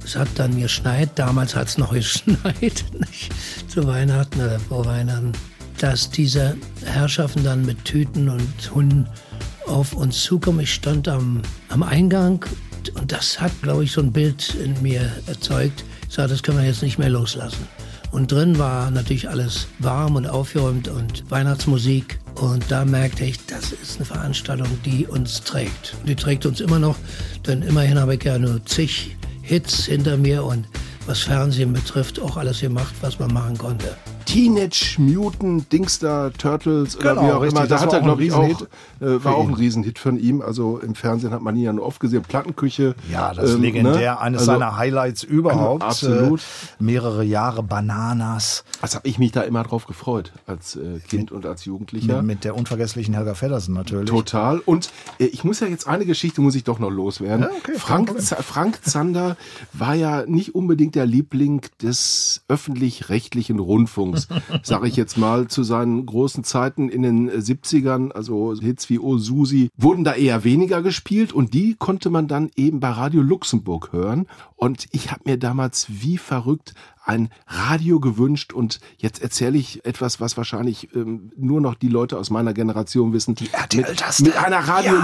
es 0.06 0.14
hat 0.14 0.28
dann 0.36 0.58
geschneit, 0.60 1.10
damals 1.16 1.56
hat 1.56 1.66
es 1.66 1.78
noch 1.78 1.92
geschneit, 1.92 2.84
nicht? 2.98 3.32
zu 3.68 3.86
Weihnachten 3.86 4.40
oder 4.40 4.60
vor 4.60 4.84
Weihnachten, 4.86 5.32
dass 5.78 6.10
diese 6.10 6.56
Herrschaften 6.84 7.42
dann 7.42 7.66
mit 7.66 7.84
Tüten 7.84 8.28
und 8.28 8.74
Hunden 8.74 9.08
auf 9.66 9.92
uns 9.94 10.22
zukommen. 10.22 10.60
Ich 10.60 10.72
stand 10.72 11.08
am, 11.08 11.42
am 11.70 11.82
Eingang 11.82 12.44
und 12.94 13.10
das 13.10 13.40
hat, 13.40 13.50
glaube 13.62 13.82
ich, 13.82 13.92
so 13.92 14.00
ein 14.00 14.12
Bild 14.12 14.54
in 14.54 14.80
mir 14.80 15.10
erzeugt. 15.26 15.84
Ich 16.08 16.14
sage, 16.14 16.28
das 16.28 16.42
können 16.42 16.58
wir 16.58 16.64
jetzt 16.64 16.82
nicht 16.82 16.98
mehr 16.98 17.10
loslassen. 17.10 17.66
Und 18.12 18.30
drin 18.30 18.58
war 18.58 18.92
natürlich 18.92 19.28
alles 19.28 19.66
warm 19.80 20.14
und 20.14 20.26
aufgeräumt 20.26 20.86
und 20.86 21.28
Weihnachtsmusik. 21.30 22.20
Und 22.36 22.64
da 22.68 22.84
merkte 22.84 23.24
ich, 23.24 23.44
das 23.46 23.72
ist 23.72 23.96
eine 23.96 24.04
Veranstaltung, 24.04 24.68
die 24.84 25.04
uns 25.06 25.42
trägt. 25.42 25.96
Die 26.06 26.14
trägt 26.14 26.46
uns 26.46 26.60
immer 26.60 26.78
noch, 26.78 26.96
denn 27.46 27.62
immerhin 27.62 27.98
habe 27.98 28.14
ich 28.14 28.22
ja 28.22 28.38
nur 28.38 28.64
zig 28.64 29.16
Hits 29.46 29.86
hinter 29.86 30.16
mir 30.16 30.42
und 30.42 30.66
was 31.06 31.20
Fernsehen 31.20 31.72
betrifft, 31.72 32.18
auch 32.18 32.36
alles 32.36 32.60
gemacht, 32.60 32.92
was 33.00 33.20
man 33.20 33.32
machen 33.32 33.56
konnte. 33.56 33.96
Teenage 34.26 34.96
Mutant 34.98 35.72
Dingster 35.72 36.32
Turtles 36.36 36.96
oder 36.96 37.14
genau, 37.14 37.22
wie 37.22 37.32
auch 37.32 37.40
richtig, 37.42 37.58
immer. 37.58 37.68
Da 37.68 37.80
hat 37.80 37.92
er, 37.92 38.00
glaube 38.00 38.24
ich, 38.24 38.32
auch, 38.32 38.62
äh, 39.00 39.24
war 39.24 39.36
auch 39.36 39.48
ein 39.48 39.54
Riesenhit 39.54 39.98
von 39.98 40.18
ihm. 40.18 40.42
Also 40.42 40.78
im 40.78 40.94
Fernsehen 40.94 41.30
hat 41.30 41.42
man 41.42 41.56
ihn 41.56 41.62
ja 41.62 41.72
nur 41.72 41.86
oft 41.86 42.00
gesehen. 42.00 42.22
Plattenküche. 42.22 42.94
Ja, 43.10 43.32
das 43.32 43.54
ähm, 43.54 43.62
legendär. 43.62 44.14
Ne? 44.14 44.20
Eines 44.20 44.40
also, 44.40 44.52
seiner 44.52 44.76
Highlights 44.76 45.22
überhaupt. 45.22 45.82
Absolut. 45.82 46.40
Äh, 46.40 46.82
mehrere 46.82 47.24
Jahre 47.24 47.62
Bananas. 47.62 48.64
Das 48.82 48.94
habe 48.94 49.08
ich 49.08 49.18
mich 49.18 49.32
da 49.32 49.42
immer 49.42 49.62
drauf 49.62 49.86
gefreut, 49.86 50.32
als 50.46 50.76
äh, 50.76 50.98
Kind 51.08 51.32
und 51.32 51.46
als 51.46 51.64
Jugendlicher. 51.64 52.16
Mit, 52.16 52.26
mit, 52.26 52.44
der 52.44 52.56
unvergesslichen 52.56 53.14
Helga 53.14 53.34
Feddersen 53.34 53.74
natürlich. 53.74 54.10
Total. 54.10 54.58
Und 54.58 54.90
äh, 55.18 55.24
ich 55.26 55.44
muss 55.44 55.60
ja 55.60 55.68
jetzt 55.68 55.86
eine 55.86 56.04
Geschichte, 56.04 56.40
muss 56.40 56.54
ich 56.54 56.64
doch 56.64 56.78
noch 56.78 56.90
loswerden. 56.90 57.42
Ja, 57.44 57.50
okay, 57.56 57.78
Frank, 57.78 58.20
Frank 58.20 58.80
Zander 58.84 59.36
war 59.72 59.94
ja 59.94 60.24
nicht 60.26 60.54
unbedingt 60.54 60.94
der 60.94 61.06
Liebling 61.06 61.62
des 61.82 62.42
öffentlich-rechtlichen 62.48 63.58
Rundfunks. 63.58 64.25
Songs, 64.62 64.68
sage 64.68 64.88
ich 64.88 64.96
jetzt 64.96 65.16
mal, 65.18 65.48
zu 65.48 65.62
seinen 65.62 66.06
großen 66.06 66.44
Zeiten 66.44 66.88
in 66.88 67.02
den 67.02 67.30
70ern, 67.30 68.12
also 68.12 68.54
Hits 68.58 68.88
wie 68.90 68.98
Oh 68.98 69.18
Susi, 69.18 69.70
wurden 69.76 70.04
da 70.04 70.14
eher 70.14 70.44
weniger 70.44 70.82
gespielt 70.82 71.32
und 71.32 71.54
die 71.54 71.74
konnte 71.74 72.10
man 72.10 72.28
dann 72.28 72.50
eben 72.56 72.80
bei 72.80 72.90
Radio 72.90 73.22
Luxemburg 73.22 73.92
hören. 73.92 74.26
Und 74.56 74.86
ich 74.92 75.10
habe 75.10 75.22
mir 75.26 75.38
damals 75.38 75.86
wie 75.88 76.18
verrückt 76.18 76.74
ein 77.06 77.28
Radio 77.46 78.00
gewünscht 78.00 78.52
und 78.52 78.80
jetzt 78.98 79.22
erzähle 79.22 79.56
ich 79.56 79.84
etwas, 79.84 80.20
was 80.20 80.36
wahrscheinlich 80.36 80.94
ähm, 80.94 81.30
nur 81.36 81.60
noch 81.60 81.76
die 81.76 81.88
Leute 81.88 82.18
aus 82.18 82.30
meiner 82.30 82.52
Generation 82.52 83.12
wissen. 83.12 83.36
Die 83.36 83.48
RTL-Taste. 83.52 84.24
Mit, 84.24 84.34
mit 84.34 84.44
einer 84.44 84.58
Radio 84.58 84.94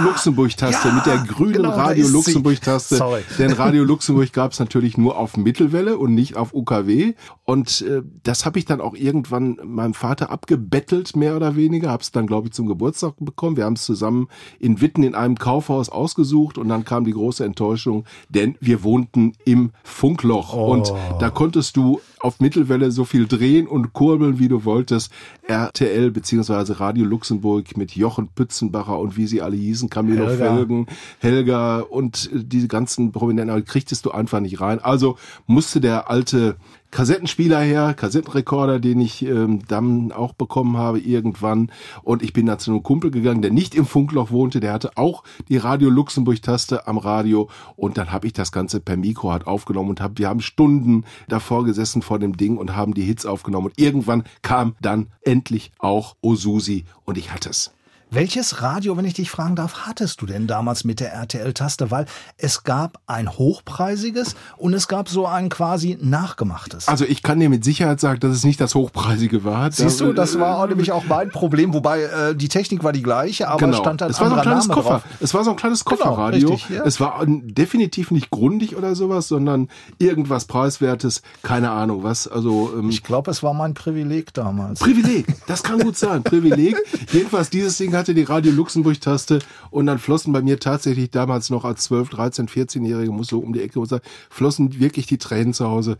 Ja. 0.85 0.93
Mit 0.95 1.05
der 1.05 1.17
grünen 1.19 1.53
genau, 1.53 1.69
da 1.69 1.75
Radio 1.85 2.03
ist 2.03 2.09
sie. 2.09 2.13
Luxemburg-Taste. 2.13 2.97
Sorry. 2.97 3.21
Denn 3.39 3.53
Radio 3.53 3.85
Luxemburg 3.85 4.33
gab 4.33 4.51
es 4.51 4.59
natürlich 4.59 4.97
nur 4.97 5.17
auf 5.17 5.37
Mittelwelle 5.37 5.97
und 5.97 6.13
nicht 6.13 6.35
auf 6.35 6.53
UKW. 6.53 7.13
Und 7.45 7.81
äh, 7.81 8.01
das 8.23 8.45
habe 8.45 8.59
ich 8.59 8.65
dann 8.65 8.81
auch 8.81 8.95
irgendwann 8.95 9.57
meinem 9.63 9.93
Vater 9.93 10.29
abgebettelt, 10.29 11.15
mehr 11.15 11.37
oder 11.37 11.55
weniger. 11.55 11.89
Habe 11.89 12.03
es 12.03 12.11
dann, 12.11 12.27
glaube 12.27 12.47
ich, 12.47 12.53
zum 12.53 12.67
Geburtstag 12.67 13.13
bekommen. 13.19 13.55
Wir 13.55 13.63
haben 13.63 13.73
es 13.73 13.85
zusammen 13.85 14.27
in 14.59 14.81
Witten 14.81 15.03
in 15.03 15.15
einem 15.15 15.37
Kaufhaus 15.37 15.87
ausgesucht 15.87 16.57
und 16.57 16.67
dann 16.67 16.83
kam 16.83 17.05
die 17.05 17.13
große 17.13 17.45
Enttäuschung, 17.45 18.03
denn 18.27 18.57
wir 18.59 18.83
wohnten 18.83 19.33
im 19.45 19.71
Funkloch. 19.83 20.53
Und 20.53 20.93
da 21.19 21.29
konntest 21.29 21.77
du 21.77 21.92
où 21.93 22.01
auf 22.23 22.39
Mittelwelle 22.39 22.91
so 22.91 23.03
viel 23.03 23.27
drehen 23.27 23.67
und 23.67 23.93
kurbeln, 23.93 24.39
wie 24.39 24.47
du 24.47 24.63
wolltest. 24.63 25.11
RTL 25.45 26.09
beziehungsweise 26.09 26.79
Radio 26.79 27.05
Luxemburg 27.05 27.75
mit 27.75 27.95
Jochen 27.95 28.29
Pützenbacher 28.29 28.97
und 28.97 29.17
wie 29.17 29.27
sie 29.27 29.41
alle 29.41 29.57
hießen, 29.57 29.89
Camilo 29.89 30.27
Helga. 30.27 30.55
Felgen, 30.55 30.87
Helga 31.19 31.79
und 31.81 32.29
diese 32.33 32.69
ganzen 32.69 33.11
Prominenten, 33.11 33.65
kriegtest 33.65 34.05
du 34.05 34.11
einfach 34.11 34.39
nicht 34.39 34.61
rein. 34.61 34.79
Also 34.79 35.17
musste 35.47 35.81
der 35.81 36.09
alte 36.09 36.55
Kassettenspieler 36.93 37.59
her, 37.59 37.95
Kassettenrekorder, 37.95 38.79
den 38.79 39.01
ich 39.01 39.25
ähm, 39.25 39.61
dann 39.67 40.11
auch 40.11 40.33
bekommen 40.33 40.77
habe 40.77 40.99
irgendwann. 40.99 41.71
Und 42.03 42.21
ich 42.21 42.33
bin 42.33 42.45
dann 42.45 42.59
zu 42.59 42.69
einem 42.69 42.83
Kumpel 42.83 43.09
gegangen, 43.09 43.41
der 43.41 43.49
nicht 43.49 43.73
im 43.73 43.87
Funkloch 43.87 44.29
wohnte, 44.29 44.59
der 44.59 44.73
hatte 44.73 44.91
auch 44.95 45.23
die 45.49 45.57
Radio 45.57 45.89
Luxemburg-Taste 45.89 46.85
am 46.87 46.99
Radio. 46.99 47.49
Und 47.75 47.97
dann 47.97 48.11
habe 48.11 48.27
ich 48.27 48.33
das 48.33 48.51
Ganze 48.51 48.79
per 48.79 48.95
Mikro 48.95 49.31
halt 49.31 49.47
aufgenommen 49.47 49.89
und 49.89 50.01
hab, 50.01 50.19
wir 50.19 50.29
haben 50.29 50.39
Stunden 50.39 51.03
davor 51.27 51.65
gesessen 51.65 52.03
vor 52.03 52.12
dem 52.19 52.37
Ding 52.37 52.57
und 52.57 52.75
haben 52.75 52.93
die 52.93 53.03
Hits 53.03 53.25
aufgenommen. 53.25 53.67
Und 53.67 53.79
irgendwann 53.79 54.23
kam 54.41 54.75
dann 54.81 55.07
endlich 55.21 55.71
auch 55.79 56.15
Osusi 56.21 56.85
und 57.05 57.17
ich 57.17 57.31
hatte 57.31 57.49
es. 57.49 57.71
Welches 58.15 58.61
Radio, 58.61 58.95
wenn 58.95 59.05
ich 59.05 59.15
dich 59.15 59.31
fragen 59.31 59.55
darf, 59.55 59.87
hattest 59.87 60.21
du 60.21 60.27
denn 60.27 60.45
damals 60.45 60.83
mit 60.83 60.99
der 60.99 61.13
RTL-Taste? 61.13 61.89
Weil 61.89 62.05
es 62.37 62.63
gab 62.63 62.99
ein 63.07 63.27
hochpreisiges 63.27 64.35
und 64.57 64.75
es 64.75 64.87
gab 64.87 65.09
so 65.09 65.25
ein 65.25 65.49
quasi 65.49 65.97
nachgemachtes. 65.99 66.87
Also 66.87 67.05
ich 67.05 67.23
kann 67.23 67.39
dir 67.39 67.49
mit 67.49 67.63
Sicherheit 67.63 67.99
sagen, 67.99 68.19
dass 68.19 68.35
es 68.35 68.43
nicht 68.43 68.61
das 68.61 68.75
Hochpreisige 68.75 69.43
war. 69.43 69.71
Siehst 69.71 69.99
du, 69.99 70.13
das 70.13 70.37
war 70.37 70.59
auch 70.59 70.67
nämlich 70.67 70.91
auch 70.91 71.05
mein 71.05 71.29
Problem, 71.29 71.73
wobei 71.73 72.01
äh, 72.03 72.35
die 72.35 72.49
Technik 72.49 72.83
war 72.83 72.91
die 72.93 73.01
gleiche, 73.01 73.47
aber 73.49 73.67
es 73.69 73.77
stand 73.77 73.99
Genau. 74.01 74.11
es 74.11 74.19
war 74.19 74.29
so 74.29 74.35
ein 74.35 74.41
kleines 74.41 74.67
Name 74.67 74.81
Koffer. 74.81 74.89
drauf. 74.99 75.03
Es 75.19 75.33
war 75.33 75.43
so 75.43 75.49
ein 75.49 75.55
kleines 75.55 75.83
Genau, 75.83 75.97
Kofferradio. 75.97 76.49
richtig, 76.51 76.69
ja. 76.77 76.83
Es 76.83 76.99
war 76.99 77.19
ein- 77.19 77.47
definitiv 77.55 78.11
nicht 78.11 78.29
grundig 78.29 78.75
oder 78.75 78.93
sowas, 78.93 79.27
sondern 79.27 79.69
irgendwas 79.97 80.45
preiswertes. 80.45 81.23
Keine 81.41 81.71
Ahnung 81.71 82.03
was. 82.03 82.27
Also 82.27 82.73
ähm, 82.77 82.89
Ich 82.91 83.01
glaube, 83.01 83.31
es 83.31 83.41
war 83.41 83.55
mein 83.55 83.73
Privileg 83.73 84.35
damals. 84.35 84.81
Privileg, 84.81 85.25
das 85.47 85.63
kann 85.63 85.79
gut 85.79 85.97
sein. 85.97 86.21
Privileg. 86.23 86.75
Jedenfalls, 87.11 87.49
dieses 87.49 87.75
Ding 87.79 87.89
hatte 88.03 88.13
die 88.13 88.23
Radio 88.23 88.51
Luxemburg-Taste 88.51 89.39
und 89.71 89.85
dann 89.85 89.97
flossen 89.97 90.33
bei 90.33 90.41
mir 90.41 90.59
tatsächlich 90.59 91.09
damals 91.09 91.49
noch 91.49 91.63
als 91.63 91.85
12, 91.85 92.09
13, 92.09 92.47
14-Jährige, 92.49 93.13
muss 93.13 93.27
so 93.27 93.39
um 93.39 93.53
die 93.53 93.61
Ecke, 93.61 93.79
muss 93.79 93.87
sagen, 93.87 94.03
flossen 94.29 94.77
wirklich 94.77 95.05
die 95.05 95.17
Tränen 95.17 95.53
zu 95.53 95.69
Hause, 95.69 95.97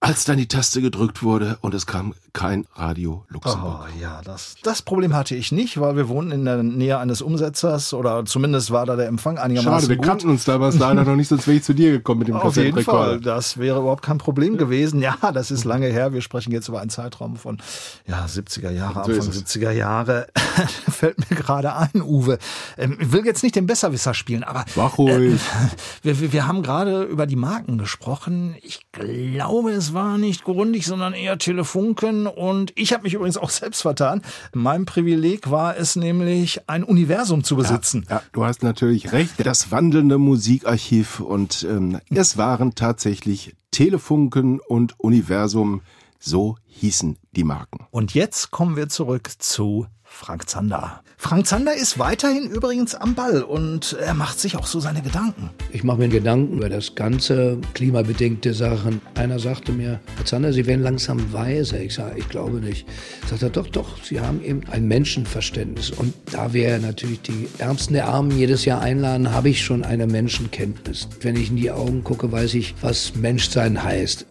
als 0.00 0.24
dann 0.24 0.36
die 0.36 0.48
Taste 0.48 0.82
gedrückt 0.82 1.22
wurde 1.22 1.58
und 1.60 1.74
es 1.74 1.86
kam 1.86 2.14
kein 2.32 2.66
Radio 2.74 3.24
Luxemburg. 3.28 3.86
Oh, 3.86 4.00
ja, 4.02 4.20
das, 4.24 4.56
das 4.64 4.82
Problem 4.82 5.14
hatte 5.14 5.36
ich 5.36 5.52
nicht, 5.52 5.80
weil 5.80 5.96
wir 5.96 6.08
wohnten 6.08 6.32
in 6.32 6.44
der 6.44 6.62
Nähe 6.62 6.98
eines 6.98 7.22
Umsetzers 7.22 7.94
oder 7.94 8.24
zumindest 8.24 8.70
war 8.72 8.86
da 8.86 8.96
der 8.96 9.06
Empfang 9.06 9.38
einigermaßen 9.38 9.72
Schade, 9.82 9.88
wir 9.88 9.96
gut. 9.96 10.06
kannten 10.06 10.28
uns 10.30 10.44
damals 10.44 10.76
leider 10.78 11.04
noch 11.04 11.14
nicht, 11.14 11.28
sonst 11.28 11.46
wäre 11.46 11.58
ich 11.58 11.62
zu 11.62 11.74
dir 11.74 11.92
gekommen 11.92 12.20
mit 12.20 12.28
dem 12.28 12.36
Auf 12.36 12.56
jeden 12.56 12.82
Fall, 12.82 13.20
das 13.20 13.56
wäre 13.58 13.78
überhaupt 13.80 14.02
kein 14.02 14.18
Problem 14.18 14.58
gewesen. 14.58 15.00
Ja, 15.00 15.16
das 15.32 15.50
ist 15.50 15.64
lange 15.64 15.86
her. 15.86 16.12
Wir 16.12 16.22
sprechen 16.22 16.50
jetzt 16.52 16.68
über 16.68 16.80
einen 16.80 16.90
Zeitraum 16.90 17.36
von 17.36 17.58
ja, 18.06 18.24
70er 18.26 18.70
Jahre, 18.70 19.04
So 19.04 19.12
Anfang 19.12 19.28
es. 19.30 19.44
70er 19.46 19.70
Jahre. 19.70 20.26
Fällt 20.90 21.30
mir 21.30 21.36
gerade 21.36 21.74
ein, 21.76 22.02
Uwe. 22.02 22.38
Ähm, 22.76 22.98
Ich 23.00 23.12
will 23.12 23.24
jetzt 23.24 23.42
nicht 23.42 23.54
den 23.54 23.66
Besserwisser 23.66 24.12
spielen, 24.14 24.42
aber 24.42 24.64
Mach 24.74 24.98
ruhig. 24.98 25.40
wir, 26.02 26.20
wir, 26.20 26.32
wir 26.32 26.48
haben 26.48 26.62
gerade 26.62 27.04
über 27.04 27.26
die 27.26 27.36
Marken 27.36 27.78
gesprochen. 27.78 28.56
Ich 28.62 28.80
glaube, 28.92 29.70
es 29.70 29.83
war 29.92 30.16
nicht 30.16 30.44
Grundig, 30.44 30.86
sondern 30.86 31.12
eher 31.12 31.36
Telefunken. 31.36 32.26
Und 32.26 32.72
ich 32.76 32.92
habe 32.92 33.02
mich 33.02 33.14
übrigens 33.14 33.36
auch 33.36 33.50
selbst 33.64 33.82
vertan. 33.82 34.22
Mein 34.54 34.86
Privileg 34.86 35.50
war 35.50 35.76
es 35.76 35.96
nämlich, 35.96 36.68
ein 36.68 36.84
Universum 36.84 37.44
zu 37.44 37.56
besitzen. 37.56 38.06
Ja, 38.08 38.22
du 38.32 38.44
hast 38.44 38.62
natürlich 38.62 39.12
recht. 39.12 39.34
Das 39.44 39.70
wandelnde 39.70 40.18
Musikarchiv 40.18 41.20
und 41.20 41.66
ähm, 41.68 42.00
es 42.10 42.38
waren 42.38 42.74
tatsächlich 42.74 43.54
Telefunken 43.70 44.60
und 44.60 44.98
Universum, 45.00 45.82
so 46.18 46.56
hießen 46.66 47.18
die 47.32 47.44
Marken. 47.44 47.86
Und 47.90 48.14
jetzt 48.14 48.50
kommen 48.50 48.76
wir 48.76 48.88
zurück 48.88 49.30
zu 49.38 49.86
Frank 50.14 50.48
Zander. 50.48 51.02
Frank 51.16 51.46
Zander 51.46 51.74
ist 51.74 51.98
weiterhin 51.98 52.48
übrigens 52.48 52.94
am 52.94 53.14
Ball 53.14 53.42
und 53.42 53.94
er 54.00 54.14
macht 54.14 54.38
sich 54.38 54.56
auch 54.56 54.66
so 54.66 54.78
seine 54.78 55.02
Gedanken. 55.02 55.50
Ich 55.72 55.82
mache 55.82 55.98
mir 55.98 56.08
Gedanken 56.08 56.58
über 56.58 56.68
das 56.68 56.94
ganze 56.94 57.58
klimabedingte 57.74 58.54
Sachen. 58.54 59.00
Einer 59.16 59.40
sagte 59.40 59.72
mir, 59.72 60.00
Herr 60.16 60.24
Zander, 60.24 60.52
Sie 60.52 60.66
werden 60.66 60.82
langsam 60.82 61.32
weiser. 61.32 61.80
Ich 61.80 61.94
sage, 61.94 62.16
ich 62.16 62.28
glaube 62.28 62.60
nicht. 62.60 62.86
Sagt 63.28 63.42
er, 63.42 63.50
doch, 63.50 63.66
doch, 63.66 64.02
Sie 64.04 64.20
haben 64.20 64.42
eben 64.42 64.60
ein 64.70 64.86
Menschenverständnis. 64.86 65.90
Und 65.90 66.14
da 66.30 66.52
wir 66.52 66.78
natürlich 66.78 67.20
die 67.22 67.48
Ärmsten 67.58 67.94
der 67.94 68.06
Armen 68.06 68.30
jedes 68.30 68.64
Jahr 68.64 68.80
einladen, 68.80 69.32
habe 69.32 69.48
ich 69.48 69.64
schon 69.64 69.84
eine 69.84 70.06
Menschenkenntnis. 70.06 71.08
Wenn 71.20 71.34
ich 71.34 71.50
in 71.50 71.56
die 71.56 71.72
Augen 71.72 72.04
gucke, 72.04 72.30
weiß 72.30 72.54
ich, 72.54 72.74
was 72.80 73.16
Menschsein 73.16 73.82
heißt. 73.82 74.26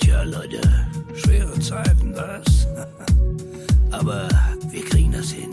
Tja, 0.00 0.22
Leute, 0.22 0.60
schwere 1.14 1.58
Zeiten 1.60 2.12
das. 2.12 2.55
Aber 3.90 4.28
wir 4.70 4.84
kriegen 4.84 5.12
das 5.12 5.30
hin. 5.30 5.50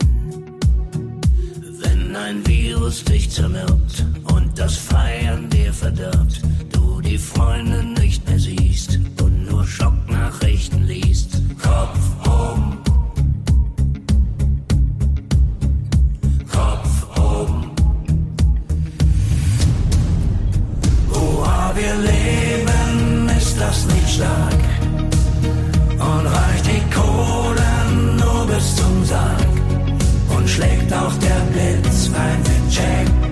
Wenn 1.80 2.16
ein 2.16 2.46
Virus 2.46 3.04
dich 3.04 3.30
zermürbt 3.30 4.04
und 4.32 4.58
das 4.58 4.76
Feiern 4.76 5.48
dir 5.50 5.72
verdirbt, 5.72 6.42
du 6.72 7.00
die 7.00 7.18
Freunde 7.18 7.82
nicht 7.82 8.26
mehr 8.28 8.38
siehst 8.38 8.98
und 9.20 9.46
nur 9.46 9.66
Schocknachrichten 9.66 10.84
liest, 10.86 11.40
Kopf 11.62 11.98
oben. 12.26 12.78
Kopf 16.50 17.18
oben. 17.18 17.70
Oha, 21.12 21.72
wir 21.74 21.94
leben, 21.96 23.28
ist 23.36 23.58
das 23.60 23.86
nicht 23.86 24.08
stark? 24.14 24.53
Auch 30.94 31.14
der 31.14 31.40
Blitz 31.52 32.10
ein, 32.14 32.42
wir 32.44 33.23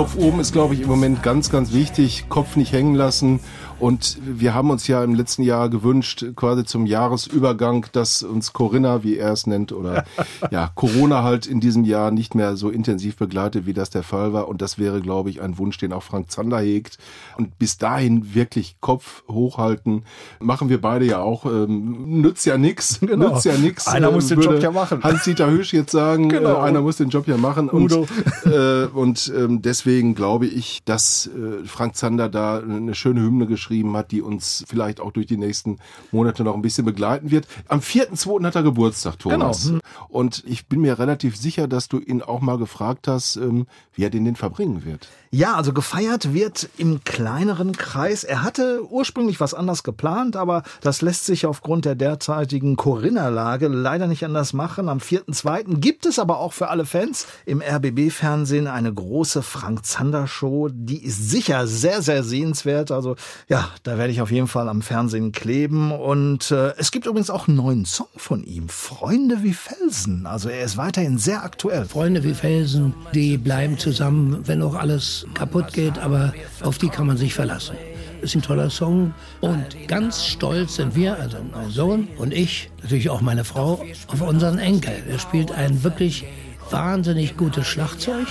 Kopf 0.00 0.16
oben 0.16 0.40
ist, 0.40 0.52
glaube 0.52 0.72
ich, 0.72 0.80
im 0.80 0.88
Moment 0.88 1.22
ganz, 1.22 1.50
ganz 1.50 1.74
wichtig. 1.74 2.24
Kopf 2.30 2.56
nicht 2.56 2.72
hängen 2.72 2.94
lassen. 2.94 3.38
Und 3.80 4.18
wir 4.22 4.54
haben 4.54 4.70
uns 4.70 4.86
ja 4.86 5.02
im 5.02 5.14
letzten 5.14 5.42
Jahr 5.42 5.68
gewünscht, 5.68 6.24
quasi 6.36 6.64
zum 6.64 6.86
Jahresübergang, 6.86 7.86
dass 7.92 8.22
uns 8.22 8.52
Corinna, 8.52 9.02
wie 9.02 9.16
er 9.16 9.32
es 9.32 9.46
nennt, 9.46 9.72
oder 9.72 10.04
ja, 10.50 10.70
Corona 10.74 11.22
halt 11.22 11.46
in 11.46 11.60
diesem 11.60 11.84
Jahr 11.84 12.10
nicht 12.10 12.34
mehr 12.34 12.56
so 12.56 12.70
intensiv 12.70 13.16
begleitet, 13.16 13.66
wie 13.66 13.72
das 13.72 13.90
der 13.90 14.02
Fall 14.02 14.32
war. 14.32 14.48
Und 14.48 14.62
das 14.62 14.78
wäre, 14.78 15.00
glaube 15.00 15.30
ich, 15.30 15.40
ein 15.40 15.58
Wunsch, 15.58 15.78
den 15.78 15.92
auch 15.92 16.02
Frank 16.02 16.30
Zander 16.30 16.60
hegt. 16.60 16.98
Und 17.36 17.58
bis 17.58 17.78
dahin 17.78 18.34
wirklich 18.34 18.76
Kopf 18.80 19.22
hochhalten. 19.28 20.04
Machen 20.38 20.68
wir 20.68 20.80
beide 20.80 21.04
ja 21.04 21.20
auch. 21.20 21.46
Ähm, 21.46 22.20
nützt 22.20 22.46
ja 22.46 22.56
nix. 22.58 23.00
Genau. 23.10 23.30
Nützt 23.32 23.44
ja 23.44 23.54
nix. 23.56 23.88
Einer 23.88 24.12
muss 24.12 24.28
den 24.28 24.40
Job 24.40 24.62
ja 24.62 24.70
machen. 24.70 25.02
Hans-Dieter 25.02 25.50
Hüsch 25.50 25.72
jetzt 25.72 25.90
sagen, 25.90 26.28
Genau. 26.28 26.58
äh, 26.58 26.60
einer 26.60 26.80
muss 26.80 26.96
den 26.96 27.08
Job 27.08 27.26
ja 27.26 27.36
machen. 27.36 27.68
Und, 27.68 27.90
Udo. 27.92 28.06
äh, 28.44 28.86
und 28.86 29.32
ähm, 29.36 29.62
deswegen 29.62 29.90
deswegen 29.90 30.14
glaube 30.14 30.46
ich, 30.46 30.82
dass 30.84 31.26
äh, 31.26 31.64
Frank 31.66 31.96
Zander 31.96 32.28
da 32.28 32.58
eine 32.58 32.94
schöne 32.94 33.20
Hymne 33.22 33.46
geschrieben 33.46 33.69
hat, 33.70 34.10
die 34.10 34.22
uns 34.22 34.64
vielleicht 34.68 35.00
auch 35.00 35.12
durch 35.12 35.26
die 35.26 35.36
nächsten 35.36 35.78
Monate 36.12 36.44
noch 36.44 36.54
ein 36.54 36.62
bisschen 36.62 36.84
begleiten 36.84 37.30
wird. 37.30 37.46
Am 37.68 37.80
4.2. 37.80 38.44
hat 38.44 38.56
er 38.56 38.62
Geburtstag, 38.62 39.18
Thomas. 39.18 39.66
Genau. 39.66 39.80
Und 40.08 40.42
ich 40.46 40.66
bin 40.66 40.80
mir 40.80 40.98
relativ 40.98 41.36
sicher, 41.36 41.68
dass 41.68 41.88
du 41.88 41.98
ihn 41.98 42.22
auch 42.22 42.40
mal 42.40 42.58
gefragt 42.58 43.08
hast, 43.08 43.36
ähm, 43.36 43.66
wie 43.94 44.04
er 44.04 44.10
den 44.10 44.24
denn 44.24 44.36
verbringen 44.36 44.84
wird. 44.84 45.08
Ja, 45.32 45.54
also 45.54 45.72
gefeiert 45.72 46.34
wird 46.34 46.68
im 46.76 47.04
kleineren 47.04 47.70
Kreis. 47.70 48.24
Er 48.24 48.42
hatte 48.42 48.80
ursprünglich 48.90 49.38
was 49.38 49.54
anders 49.54 49.84
geplant, 49.84 50.34
aber 50.34 50.64
das 50.80 51.02
lässt 51.02 51.24
sich 51.24 51.46
aufgrund 51.46 51.84
der 51.84 51.94
derzeitigen 51.94 52.74
Corinna-Lage 52.74 53.68
leider 53.68 54.08
nicht 54.08 54.24
anders 54.24 54.52
machen. 54.54 54.88
Am 54.88 54.98
4.2. 54.98 55.78
gibt 55.78 56.04
es 56.04 56.18
aber 56.18 56.40
auch 56.40 56.52
für 56.52 56.66
alle 56.66 56.84
Fans 56.84 57.28
im 57.46 57.62
RBB-Fernsehen 57.62 58.66
eine 58.66 58.92
große 58.92 59.42
Frank-Zander-Show. 59.42 60.70
Die 60.72 61.04
ist 61.04 61.30
sicher 61.30 61.68
sehr, 61.68 62.02
sehr 62.02 62.24
sehenswert. 62.24 62.90
Also 62.90 63.14
ja, 63.48 63.68
da 63.84 63.98
werde 63.98 64.12
ich 64.12 64.22
auf 64.22 64.32
jeden 64.32 64.48
Fall 64.48 64.68
am 64.68 64.82
Fernsehen 64.82 65.30
kleben. 65.30 65.92
Und 65.92 66.50
äh, 66.50 66.74
es 66.76 66.90
gibt 66.90 67.06
übrigens 67.06 67.30
auch 67.30 67.46
einen 67.46 67.56
neuen 67.56 67.84
Song 67.84 68.08
von 68.16 68.42
ihm, 68.42 68.68
Freunde 68.68 69.44
wie 69.44 69.54
Felsen. 69.54 70.26
Also 70.26 70.48
er 70.48 70.64
ist 70.64 70.76
weiterhin 70.76 71.18
sehr 71.18 71.44
aktuell. 71.44 71.84
Freunde 71.84 72.24
wie 72.24 72.34
Felsen, 72.34 72.94
die 73.14 73.38
bleiben 73.38 73.78
zusammen, 73.78 74.42
wenn 74.48 74.60
auch 74.62 74.74
alles 74.74 75.19
kaputt 75.34 75.72
geht, 75.72 75.98
aber 75.98 76.32
auf 76.62 76.78
die 76.78 76.88
kann 76.88 77.06
man 77.06 77.16
sich 77.16 77.34
verlassen. 77.34 77.76
Ist 78.22 78.34
ein 78.34 78.42
toller 78.42 78.70
Song 78.70 79.14
und 79.40 79.88
ganz 79.88 80.26
stolz 80.26 80.76
sind 80.76 80.94
wir, 80.94 81.18
also 81.18 81.38
mein 81.52 81.70
Sohn 81.70 82.08
und 82.18 82.34
ich, 82.34 82.70
natürlich 82.82 83.08
auch 83.08 83.20
meine 83.20 83.44
Frau, 83.44 83.84
auf 84.08 84.20
unseren 84.20 84.58
Enkel. 84.58 84.94
Er 85.08 85.18
spielt 85.18 85.52
ein 85.52 85.82
wirklich 85.82 86.24
wahnsinnig 86.70 87.36
gutes 87.36 87.66
Schlagzeug 87.66 88.26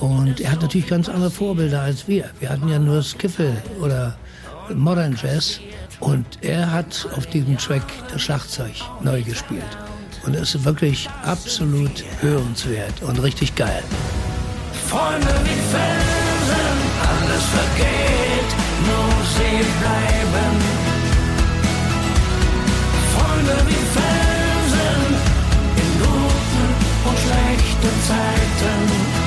und 0.00 0.40
er 0.40 0.52
hat 0.52 0.62
natürlich 0.62 0.86
ganz 0.86 1.08
andere 1.08 1.30
Vorbilder 1.30 1.82
als 1.82 2.08
wir. 2.08 2.30
Wir 2.40 2.48
hatten 2.50 2.68
ja 2.68 2.78
nur 2.78 3.02
Skiffle 3.02 3.56
oder 3.80 4.16
Modern 4.74 5.16
Jazz 5.20 5.60
und 6.00 6.24
er 6.40 6.70
hat 6.70 7.06
auf 7.16 7.26
diesem 7.26 7.58
Track 7.58 7.84
das 8.12 8.22
Schlagzeug 8.22 8.74
neu 9.02 9.22
gespielt. 9.22 9.62
Und 10.26 10.34
es 10.34 10.54
ist 10.54 10.64
wirklich 10.64 11.08
absolut 11.22 12.04
hörenswert 12.20 13.02
und 13.02 13.22
richtig 13.22 13.54
geil. 13.54 13.82
Freunde 14.88 15.26
wie 15.44 15.60
Felsen, 15.70 16.13
alles 17.34 17.46
vergeht, 17.46 18.50
nur 18.86 19.10
sie 19.34 19.64
bleiben. 19.80 20.54
Freunde 23.14 23.56
wie 23.66 23.82
Felsen, 23.96 25.00
in 25.82 25.90
guten 25.98 26.68
und 27.08 27.18
schlechten 27.18 28.02
Zeiten. 28.06 29.23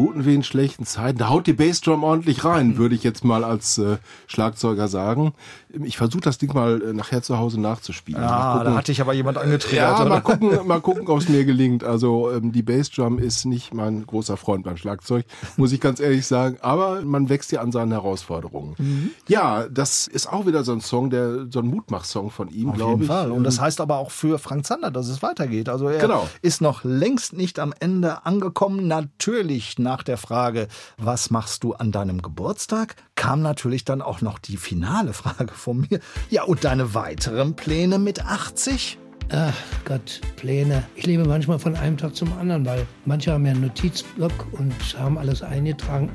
Guten 0.00 0.24
wie 0.24 0.34
in 0.34 0.42
schlechten 0.42 0.86
Zeiten. 0.86 1.18
Da 1.18 1.28
haut 1.28 1.46
die 1.46 1.52
Bassdrum 1.52 2.04
ordentlich 2.04 2.42
rein, 2.44 2.78
würde 2.78 2.94
ich 2.94 3.02
jetzt 3.04 3.22
mal 3.22 3.44
als 3.44 3.76
äh, 3.76 3.98
Schlagzeuger 4.26 4.88
sagen. 4.88 5.34
Ich 5.84 5.98
versuche 5.98 6.22
das 6.22 6.38
Ding 6.38 6.54
mal 6.54 6.80
äh, 6.82 6.92
nachher 6.94 7.20
zu 7.22 7.36
Hause 7.38 7.60
nachzuspielen. 7.60 8.22
Ah, 8.22 8.64
da 8.64 8.74
hatte 8.74 8.92
ich 8.92 9.00
aber 9.02 9.12
jemand 9.12 9.36
angetriggert. 9.36 9.98
ja, 9.98 10.00
oder? 10.00 10.08
mal 10.08 10.20
gucken, 10.20 10.66
mal 10.66 10.80
gucken, 10.80 11.06
ob 11.08 11.18
es 11.20 11.28
mir 11.28 11.44
gelingt. 11.44 11.84
Also 11.84 12.30
ähm, 12.32 12.50
die 12.52 12.62
Bassdrum 12.62 13.18
ist 13.18 13.44
nicht 13.44 13.74
mein 13.74 14.06
großer 14.06 14.36
Freund 14.38 14.64
beim 14.64 14.78
Schlagzeug, 14.78 15.26
muss 15.58 15.70
ich 15.72 15.80
ganz 15.80 16.00
ehrlich 16.00 16.26
sagen. 16.26 16.56
Aber 16.62 17.02
man 17.02 17.28
wächst 17.28 17.52
ja 17.52 17.60
an 17.60 17.70
seinen 17.70 17.92
Herausforderungen. 17.92 18.74
Mhm. 18.78 19.10
Ja, 19.28 19.68
das 19.68 20.06
ist 20.06 20.32
auch 20.32 20.46
wieder 20.46 20.64
so 20.64 20.72
ein 20.72 20.80
Song, 20.80 21.10
der 21.10 21.46
so 21.50 21.58
ein 21.60 21.66
Mutmach-Song 21.66 22.30
von 22.30 22.48
ihm, 22.48 22.70
Auf 22.70 22.76
glaube 22.76 22.90
jeden 22.92 23.02
ich. 23.02 23.08
Fall. 23.08 23.30
Und 23.32 23.44
das 23.44 23.60
heißt 23.60 23.80
aber 23.82 23.98
auch 23.98 24.10
für 24.10 24.38
Frank 24.38 24.64
Zander, 24.64 24.90
dass 24.90 25.08
es 25.08 25.22
weitergeht. 25.22 25.68
Also 25.68 25.88
er 25.88 26.00
Genau. 26.00 26.26
ist 26.40 26.62
noch 26.62 26.84
längst 26.84 27.34
nicht 27.34 27.58
am 27.58 27.74
Ende 27.78 28.24
angekommen. 28.24 28.86
Natürlich 28.88 29.78
nach 29.90 30.04
der 30.04 30.18
Frage, 30.18 30.68
was 30.98 31.30
machst 31.30 31.64
du 31.64 31.72
an 31.72 31.90
deinem 31.90 32.22
Geburtstag, 32.22 32.94
kam 33.16 33.42
natürlich 33.42 33.84
dann 33.84 34.02
auch 34.02 34.20
noch 34.20 34.38
die 34.38 34.56
finale 34.56 35.12
Frage 35.12 35.52
von 35.52 35.80
mir. 35.80 35.98
Ja, 36.30 36.44
und 36.44 36.62
deine 36.62 36.94
weiteren 36.94 37.56
Pläne 37.56 37.98
mit 37.98 38.24
80? 38.24 38.98
Ach 39.32 39.52
Gott, 39.84 40.20
Pläne. 40.36 40.84
Ich 40.94 41.06
lebe 41.06 41.24
manchmal 41.24 41.58
von 41.58 41.74
einem 41.74 41.96
Tag 41.96 42.14
zum 42.14 42.32
anderen, 42.38 42.64
weil 42.64 42.86
manche 43.04 43.32
haben 43.32 43.44
ja 43.44 43.50
einen 43.50 43.62
Notizblock 43.62 44.46
und 44.52 44.72
haben 44.96 45.18
alles 45.18 45.42
eingetragen. 45.42 46.08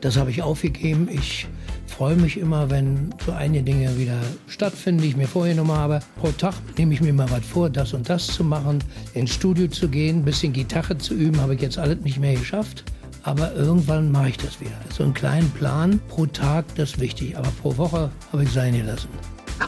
Das 0.00 0.16
habe 0.16 0.30
ich 0.30 0.42
aufgegeben. 0.42 1.08
Ich 1.08 1.46
freue 1.86 2.16
mich 2.16 2.36
immer, 2.36 2.70
wenn 2.70 3.14
so 3.24 3.30
einige 3.30 3.62
Dinge 3.62 3.96
wieder 3.98 4.18
stattfinden, 4.48 5.02
die 5.02 5.08
ich 5.08 5.16
mir 5.16 5.28
vorgenommen 5.28 5.70
habe. 5.70 6.00
Pro 6.20 6.32
Tag 6.32 6.54
nehme 6.76 6.92
ich 6.92 7.00
mir 7.00 7.12
mal 7.12 7.30
was 7.30 7.44
vor, 7.44 7.70
das 7.70 7.92
und 7.92 8.08
das 8.08 8.26
zu 8.26 8.42
machen, 8.42 8.82
ins 9.14 9.32
Studio 9.32 9.68
zu 9.68 9.88
gehen, 9.88 10.18
ein 10.18 10.24
bisschen 10.24 10.52
Gitarre 10.52 10.98
zu 10.98 11.14
üben, 11.14 11.40
habe 11.40 11.54
ich 11.54 11.60
jetzt 11.60 11.78
alles 11.78 12.00
nicht 12.00 12.18
mehr 12.18 12.34
geschafft. 12.34 12.84
Aber 13.24 13.54
irgendwann 13.54 14.10
mache 14.10 14.30
ich 14.30 14.36
das 14.36 14.60
wieder. 14.60 14.72
So 14.92 15.04
einen 15.04 15.14
kleinen 15.14 15.50
Plan 15.52 16.00
pro 16.08 16.26
Tag, 16.26 16.64
das 16.74 16.90
ist 16.90 17.00
wichtig. 17.00 17.36
Aber 17.36 17.48
pro 17.62 17.76
Woche 17.76 18.10
habe 18.32 18.42
ich 18.42 18.50
sein 18.50 18.74
gelassen. 18.74 19.08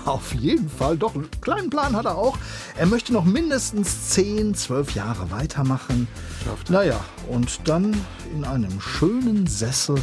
Auf 0.04 0.34
jeden 0.34 0.68
Fall, 0.68 0.98
doch, 0.98 1.14
einen 1.14 1.30
kleinen 1.40 1.70
Plan 1.70 1.94
hat 1.94 2.04
er 2.04 2.16
auch. 2.16 2.36
Er 2.76 2.86
möchte 2.86 3.12
noch 3.12 3.24
mindestens 3.24 4.10
10, 4.10 4.54
12 4.54 4.94
Jahre 4.94 5.30
weitermachen. 5.30 6.08
Naja, 6.68 6.98
und 7.30 7.60
dann 7.64 7.94
in 8.34 8.44
einem 8.44 8.80
schönen 8.80 9.46
Sessel 9.46 9.96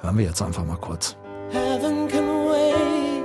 hören 0.00 0.18
wir 0.18 0.24
jetzt 0.26 0.42
einfach 0.42 0.64
mal 0.64 0.76
kurz. 0.76 1.16
Heaven 1.50 2.08
can 2.08 2.26
wait. 2.48 3.22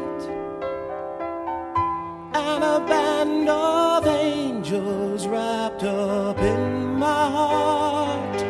And 2.34 2.64
a 2.64 2.80
band 2.80 3.50
of 3.50 4.06
angels 4.06 5.28
wrapped 5.28 5.84
up 5.84 6.38
in 6.42 7.00
my 7.00 7.06
heart. 7.06 8.46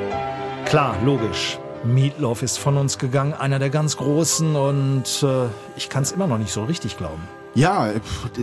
Klar, 0.66 0.96
logisch. 1.06 1.60
Meatloaf 1.88 2.44
ist 2.44 2.60
von 2.60 2.78
uns 2.78 2.98
gegangen, 2.98 3.34
einer 3.34 3.60
der 3.60 3.70
ganz 3.70 3.98
Großen 3.98 4.56
und 4.56 5.24
äh, 5.24 5.48
ich 5.76 5.90
kann 5.90 6.04
es 6.04 6.12
immer 6.12 6.28
noch 6.28 6.38
nicht 6.38 6.52
so 6.52 6.64
richtig 6.64 6.98
glauben. 6.98 7.22
Ja, 7.56 7.90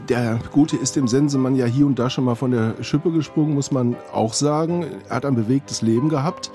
der 0.09 0.41
Gute 0.51 0.77
ist 0.77 0.97
dem 0.97 1.07
Sensemann 1.07 1.55
ja 1.55 1.67
hier 1.67 1.87
und 1.87 1.99
da 1.99 2.11
schon 2.11 2.25
mal 2.25 2.35
von 2.35 2.51
der 2.51 2.83
Schippe 2.83 3.13
gesprungen, 3.13 3.55
muss 3.55 3.71
man 3.71 3.95
auch 4.13 4.33
sagen. 4.33 4.87
Er 5.09 5.17
hat 5.17 5.25
ein 5.25 5.37
bewegtes 5.37 5.83
Leben 5.83 6.09
gehabt. 6.09 6.51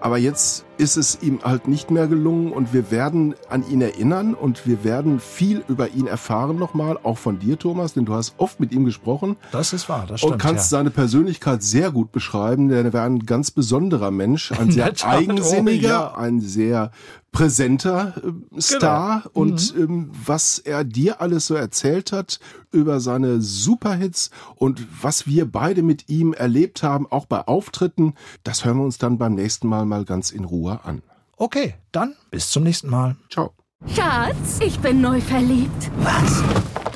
Aber 0.00 0.18
jetzt 0.18 0.64
ist 0.78 0.96
es 0.96 1.18
ihm 1.22 1.40
halt 1.44 1.68
nicht 1.68 1.90
mehr 1.90 2.06
gelungen 2.06 2.52
und 2.52 2.72
wir 2.72 2.90
werden 2.90 3.34
an 3.48 3.64
ihn 3.68 3.80
erinnern 3.80 4.34
und 4.34 4.66
wir 4.66 4.84
werden 4.84 5.20
viel 5.20 5.62
über 5.68 5.90
ihn 5.90 6.06
erfahren 6.06 6.56
nochmal, 6.58 6.98
auch 7.02 7.18
von 7.18 7.38
dir, 7.38 7.58
Thomas, 7.58 7.94
denn 7.94 8.04
du 8.04 8.14
hast 8.14 8.34
oft 8.38 8.60
mit 8.60 8.72
ihm 8.72 8.84
gesprochen 8.84 9.36
Das 9.52 9.72
ist 9.72 9.88
wahr, 9.88 10.04
das 10.08 10.20
stimmt. 10.20 10.34
und 10.34 10.38
kannst 10.40 10.70
ja. 10.72 10.78
seine 10.78 10.90
Persönlichkeit 10.90 11.62
sehr 11.62 11.90
gut 11.90 12.12
beschreiben, 12.12 12.68
denn 12.68 12.86
er 12.86 12.92
war 12.92 13.04
ein 13.04 13.20
ganz 13.20 13.50
besonderer 13.50 14.10
Mensch, 14.10 14.52
ein 14.52 14.70
sehr 14.72 14.92
eigensinniger, 15.04 16.12
oh 16.14 16.16
ja. 16.16 16.22
ein 16.22 16.40
sehr 16.40 16.90
präsenter 17.32 18.14
äh, 18.56 18.60
Star 18.60 19.22
Genau. 19.22 19.30
und 19.34 19.74
Mhm. 19.76 19.82
ähm, 19.82 20.10
was 20.24 20.58
er 20.60 20.84
dir 20.84 21.20
alles 21.20 21.46
so 21.48 21.54
erzählt 21.54 22.12
hat 22.12 22.38
über 22.70 23.00
seine 23.00 23.40
Superhits 23.40 24.30
und 24.56 24.86
was 25.02 25.26
wir 25.26 25.50
beide 25.50 25.82
mit 25.82 26.08
ihm 26.08 26.32
erlebt 26.32 26.82
haben, 26.84 27.06
auch 27.10 27.26
bei 27.26 27.40
Auftritten, 27.46 28.14
das 28.44 28.64
hören 28.64 28.78
wir 28.78 28.84
uns 28.84 28.98
dann 28.98 29.18
beim 29.18 29.34
nächsten 29.34 29.66
Mal 29.68 29.84
mal 29.84 30.04
ganz 30.04 30.30
in 30.30 30.44
Ruhe 30.44 30.63
an. 30.72 31.02
Okay, 31.36 31.74
dann 31.92 32.14
bis 32.30 32.50
zum 32.50 32.62
nächsten 32.62 32.88
Mal. 32.88 33.16
Ciao. 33.30 33.52
Schatz, 33.94 34.60
ich 34.60 34.78
bin 34.80 35.00
neu 35.00 35.20
verliebt. 35.20 35.90
Was? 35.98 36.42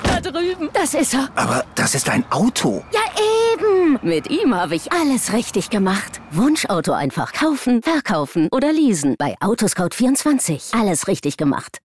Da 0.02 0.20
drüben. 0.20 0.70
Das 0.72 0.94
ist 0.94 1.14
er. 1.14 1.28
Aber 1.34 1.64
das 1.74 1.94
ist 1.94 2.08
ein 2.08 2.24
Auto. 2.30 2.82
Ja, 2.92 3.00
eben. 3.52 3.98
Mit 4.02 4.30
ihm 4.30 4.54
habe 4.54 4.74
ich 4.74 4.90
alles 4.92 5.32
richtig 5.32 5.70
gemacht. 5.70 6.20
Wunschauto 6.30 6.92
einfach 6.92 7.32
kaufen, 7.32 7.82
verkaufen 7.82 8.48
oder 8.50 8.72
leasen. 8.72 9.16
Bei 9.18 9.36
Autoscout24. 9.40 10.78
Alles 10.78 11.08
richtig 11.08 11.36
gemacht. 11.36 11.76